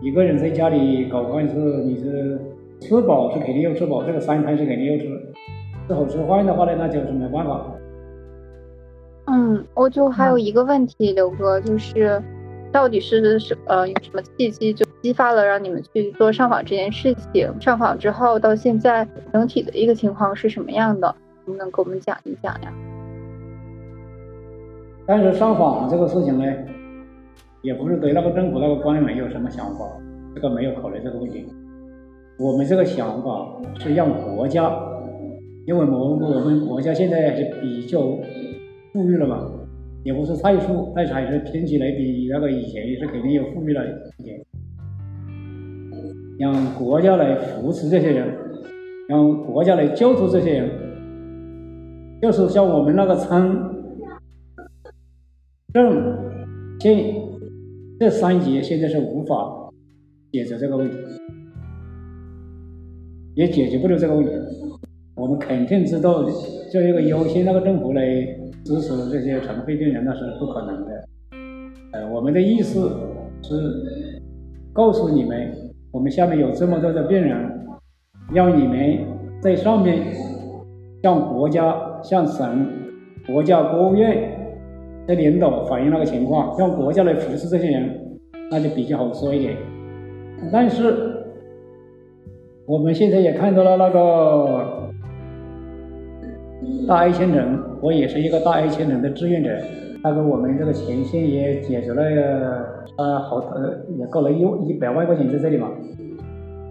[0.00, 1.54] 一个人在家里搞饭是，
[1.84, 2.38] 你是
[2.80, 5.08] 吃饱是肯定要吃饱，这个三餐是肯定要吃。
[5.88, 7.72] 吃好吃坏的话呢，那就是没办法。
[9.26, 12.22] 嗯，我就还有一个问题，刘哥，就是
[12.76, 14.84] 到底是什呃有什么契机就？
[15.00, 17.50] 激发了让你们去做上访这件事情。
[17.58, 21.14] 上访之后到现在整体的一个情况是什么样的？
[21.46, 22.70] 能不能给我们讲一讲呀？
[25.06, 26.44] 但是上访这个事情呢，
[27.62, 29.86] 也不是对那个政府那个官员有什么想法，
[30.34, 31.46] 这个没有考虑这个问题。
[32.38, 34.70] 我们这个想法是让国家，
[35.66, 38.00] 因为我们我们国家现在还是比较
[38.92, 39.50] 富裕了嘛，
[40.06, 43.82] 也不是太富，但是还是听起来比那个以前也是肯定有富裕了
[44.18, 44.40] 一点。
[46.38, 48.32] 让国家来扶持这些人，
[49.08, 50.70] 让国家来救助这些人，
[52.22, 53.58] 就是像我们那个村、
[55.74, 56.16] 镇、
[56.78, 57.12] 县
[57.98, 59.72] 这三级，现在是无法
[60.30, 60.96] 解决这个问题，
[63.34, 64.30] 也解决不了这个问题。
[65.16, 66.30] 我们肯定知道，就
[66.72, 68.04] 就一个优先那个政府来
[68.66, 71.04] 支持这些尘肺病人，那是不可能的。
[71.92, 72.90] 呃，我们的意思
[73.40, 74.20] 是
[74.72, 75.52] 告诉你们，
[75.92, 77.48] 我们下面有这么多的病人，
[78.34, 78.98] 让你们
[79.40, 80.02] 在上面
[81.00, 82.66] 向国家、向省、
[83.24, 84.36] 国家国务院
[85.06, 88.18] 的领导反映那个情况，让国家来扶持这些人，
[88.50, 89.56] 那就比较好说一点。
[90.52, 91.22] 但是
[92.66, 94.65] 我们现在也看到了那个
[96.86, 99.50] 大爱千城，我也是一个大爱千城的志愿者。
[100.04, 102.02] 那个我们这个前线也解决了，
[102.96, 105.68] 呃，好呃，也搞了一一百万块钱在这里嘛，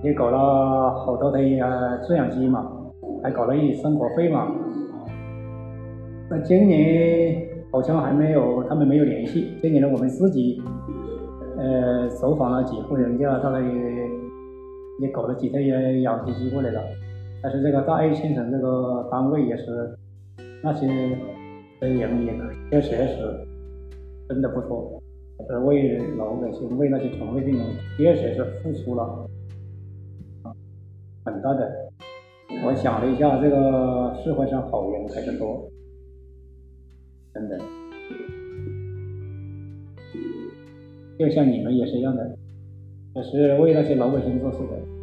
[0.04, 2.72] 也搞了好多台呃制氧机嘛，
[3.22, 4.48] 还搞了一点生活费嘛。
[6.30, 9.50] 那今年好像还没有，他们没有联系。
[9.62, 10.62] 今年呢，我们自己
[11.58, 13.68] 呃走访了几户人家，大概也
[15.00, 16.80] 也搞了几台氧气机过来了。
[17.46, 19.96] 但是这个大 A 县城这个单位也是
[20.64, 20.88] 那些。
[21.82, 22.34] 人也
[22.72, 23.46] 确实是
[24.28, 25.00] 真的不错，
[25.48, 29.30] 是为老百姓、为那些肠胃病人，确实是付出了
[31.24, 31.92] 很大的。
[32.66, 35.70] 我想了一下，这个社会上好人还是多，
[37.34, 37.60] 真的。
[41.20, 42.36] 就像你们也是一样的，
[43.14, 44.95] 也是为那些老百姓做事的。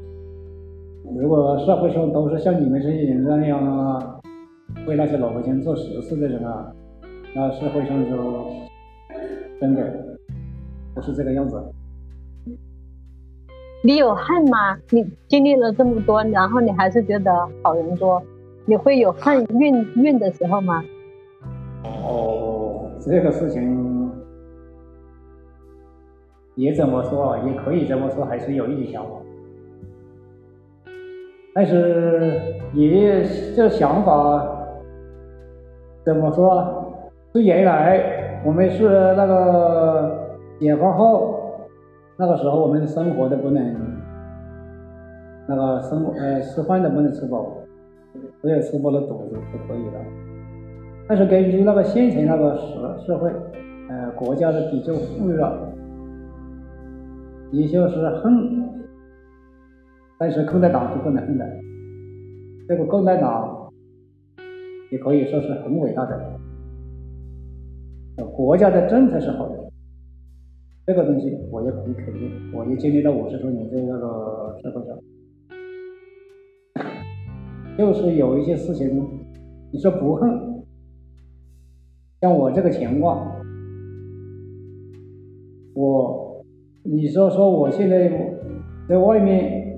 [1.16, 4.18] 如果社会上都是像你们这些人那样啊。
[4.86, 6.72] 为那些老百姓做实事的人啊，
[7.36, 8.46] 那社会上就
[9.60, 10.18] 真的
[10.94, 11.62] 不是这个样子。
[13.84, 14.76] 你有恨吗？
[14.90, 18.20] 你经历了这么多，然后你还是觉得好人多，
[18.64, 20.82] 你会有恨怨怨的时候吗？
[21.84, 24.10] 哦，这个事情
[26.56, 29.10] 也怎么说，也可以这么说，还是有一点想法。
[31.54, 32.40] 但是
[32.74, 33.24] 爷爷
[33.54, 34.48] 这想法。
[36.04, 36.88] 怎么说？
[37.32, 41.38] 是原来我们是那个解放后，
[42.16, 43.76] 那个时候我们生活的不能，
[45.46, 47.46] 那个生呃吃饭都不能吃饱，
[48.42, 50.00] 只有吃饱了肚子就可以了。
[51.06, 53.30] 但是根据那个现在那个社社会，
[53.88, 55.72] 呃国家的比较富裕了，
[57.52, 58.61] 也就是恨，
[60.22, 61.44] 但是共产党是不能恨的，
[62.68, 63.58] 这个共产党。
[64.92, 66.38] 也可以说是很伟大的，
[68.36, 69.72] 国家的政策是好的，
[70.86, 72.30] 这个东西我也可以肯定。
[72.54, 74.96] 我也经历了五十多年在那个社会上，
[77.76, 79.02] 就是有一些事情，
[79.72, 80.62] 你说不恨，
[82.20, 83.26] 像我这个情况，
[85.74, 86.44] 我
[86.84, 88.08] 你说说我现在
[88.88, 89.71] 在外面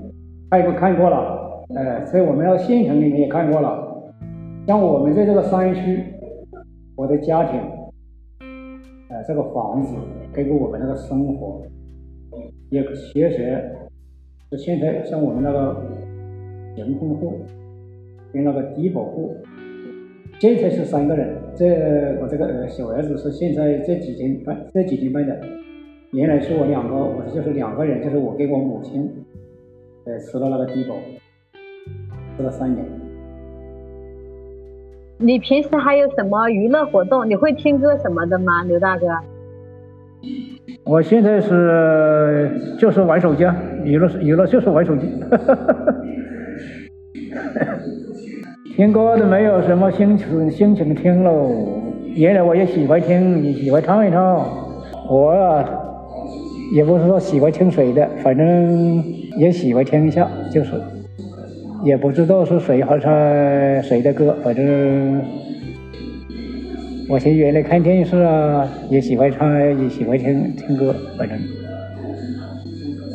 [0.50, 4.12] 看过看过了，哎，在我们那个县城里面也看过了。
[4.66, 6.04] 像我们在这个山区，
[6.96, 7.60] 我的家庭，
[9.08, 9.94] 呃，这个房子
[10.32, 11.62] 给过我们那个生活，
[12.70, 12.82] 也
[13.12, 13.62] 确实
[14.50, 15.82] 就现在像我们那个
[16.76, 17.34] 贫困户
[18.32, 19.34] 跟那个低保户，
[20.38, 21.36] 现在是三个人。
[21.56, 21.66] 这
[22.20, 25.36] 我这个呃小儿子是现在这几天办这几天办的，
[26.12, 29.10] 原来是我两个，我就是两个人，就是我跟我母亲，
[30.06, 30.94] 呃，吃了那个低保，
[32.36, 32.84] 吃了三年。
[35.16, 37.26] 你平时还有什么娱乐活动？
[37.28, 39.06] 你会听歌什么的吗，刘大哥？
[40.84, 45.08] 我现在是就是玩手机啊，娱乐娱乐就是玩手机，
[48.76, 51.50] 听歌都没有什么心情心情听喽。
[52.14, 54.22] 原来我也喜欢听，也喜欢唱一唱。
[55.08, 55.64] 我啊，
[56.72, 59.04] 也不是说喜欢听谁的，反正
[59.38, 60.70] 也喜欢听一下，就是。
[61.84, 63.12] 也不知道是谁还唱
[63.82, 65.20] 谁的歌，反正
[67.10, 71.38] 我前原来看电视啊，也喜欢唱，也喜欢听听歌，反正，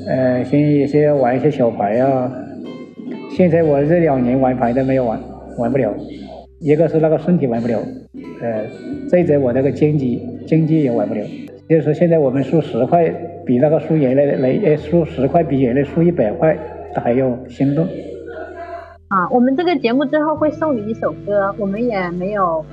[0.07, 2.31] 呃，现在有些玩一些小牌啊。
[3.31, 5.19] 现在我这两年玩牌都没有玩，
[5.57, 5.91] 玩不了。
[6.59, 7.79] 一个是那个身体玩不了，
[8.41, 8.65] 呃，
[9.09, 11.25] 再者我那个经济经济也玩不了。
[11.69, 13.07] 就是现在我们输十块，
[13.45, 16.57] 比那个输原来来输十块比原来输一百块，
[16.95, 17.85] 还要心动。
[19.09, 22.65] 啊，我们这个节目最后会送你一首歌，我们也没有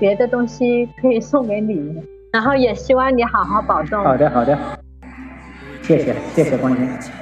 [0.00, 2.02] 别的东西可以送给你，
[2.32, 4.02] 然后也希望你好好保重。
[4.02, 4.58] 好的，好的，
[5.82, 7.17] 谢谢，谢谢关心。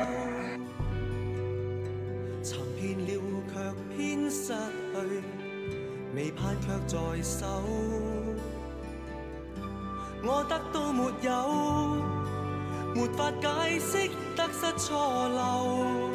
[13.06, 16.10] 没法解释得失错漏。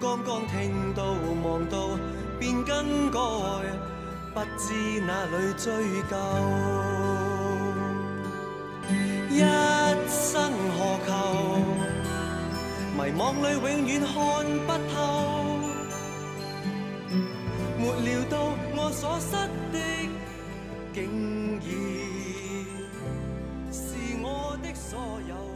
[0.00, 1.04] 刚刚听到
[1.44, 1.98] 望到
[2.40, 3.20] 便更改，
[4.32, 4.72] 不知
[5.02, 5.68] 哪里追
[6.10, 6.16] 究。
[9.28, 9.40] 一
[10.08, 11.10] 生何求？
[12.96, 14.10] 迷惘里永远看
[14.66, 14.96] 不透。
[17.76, 18.34] 没料到
[18.74, 19.36] 我所失
[19.70, 19.76] 的，
[20.94, 21.62] 竟已
[23.70, 23.82] 是
[24.22, 24.98] 我的所
[25.28, 25.53] 有。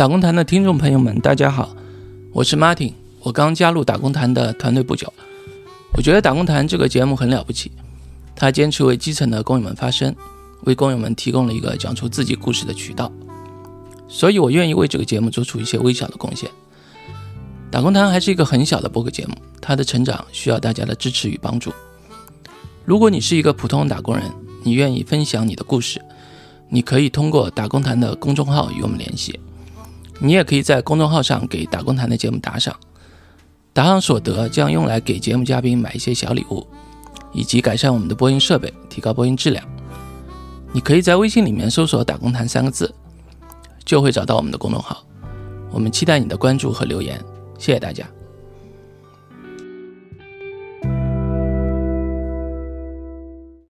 [0.00, 1.76] 打工谈的听众朋友们，大家好，
[2.32, 5.12] 我是 Martin，我刚加入打工谈的团队不久。
[5.92, 7.70] 我觉得打工谈这个节目很了不起，
[8.34, 10.16] 他坚持为基层的工友们发声，
[10.62, 13.12] 为工友们提供了一个讲出自己故事的渠道，
[14.08, 16.50] 所以我愿意为这个节目做出一些微小的贡献。
[17.70, 21.70] 打工谈还是一个很小的播客节目，它的成长需要大家的支持与帮助。
[22.86, 24.24] 如果你是一个普通打工人，
[24.62, 26.00] 你愿意分享你的故事，
[26.70, 29.38] 你可以通过打工谈的公众号与我们联系。
[30.20, 32.76] 你也可以在公众号上给打工谈的节目打赏，
[33.72, 36.66] 打赏所得将用来给节目嘉宾买一些小礼物，
[37.32, 39.64] 以及改善我们的播音设备，提高播音质量。
[40.72, 42.94] 你可以在微信里面搜索“打工谈”三个字，
[43.84, 45.02] 就会找到我们的公众号。
[45.72, 47.18] 我们期待你的关注和留言，
[47.58, 48.04] 谢谢大家。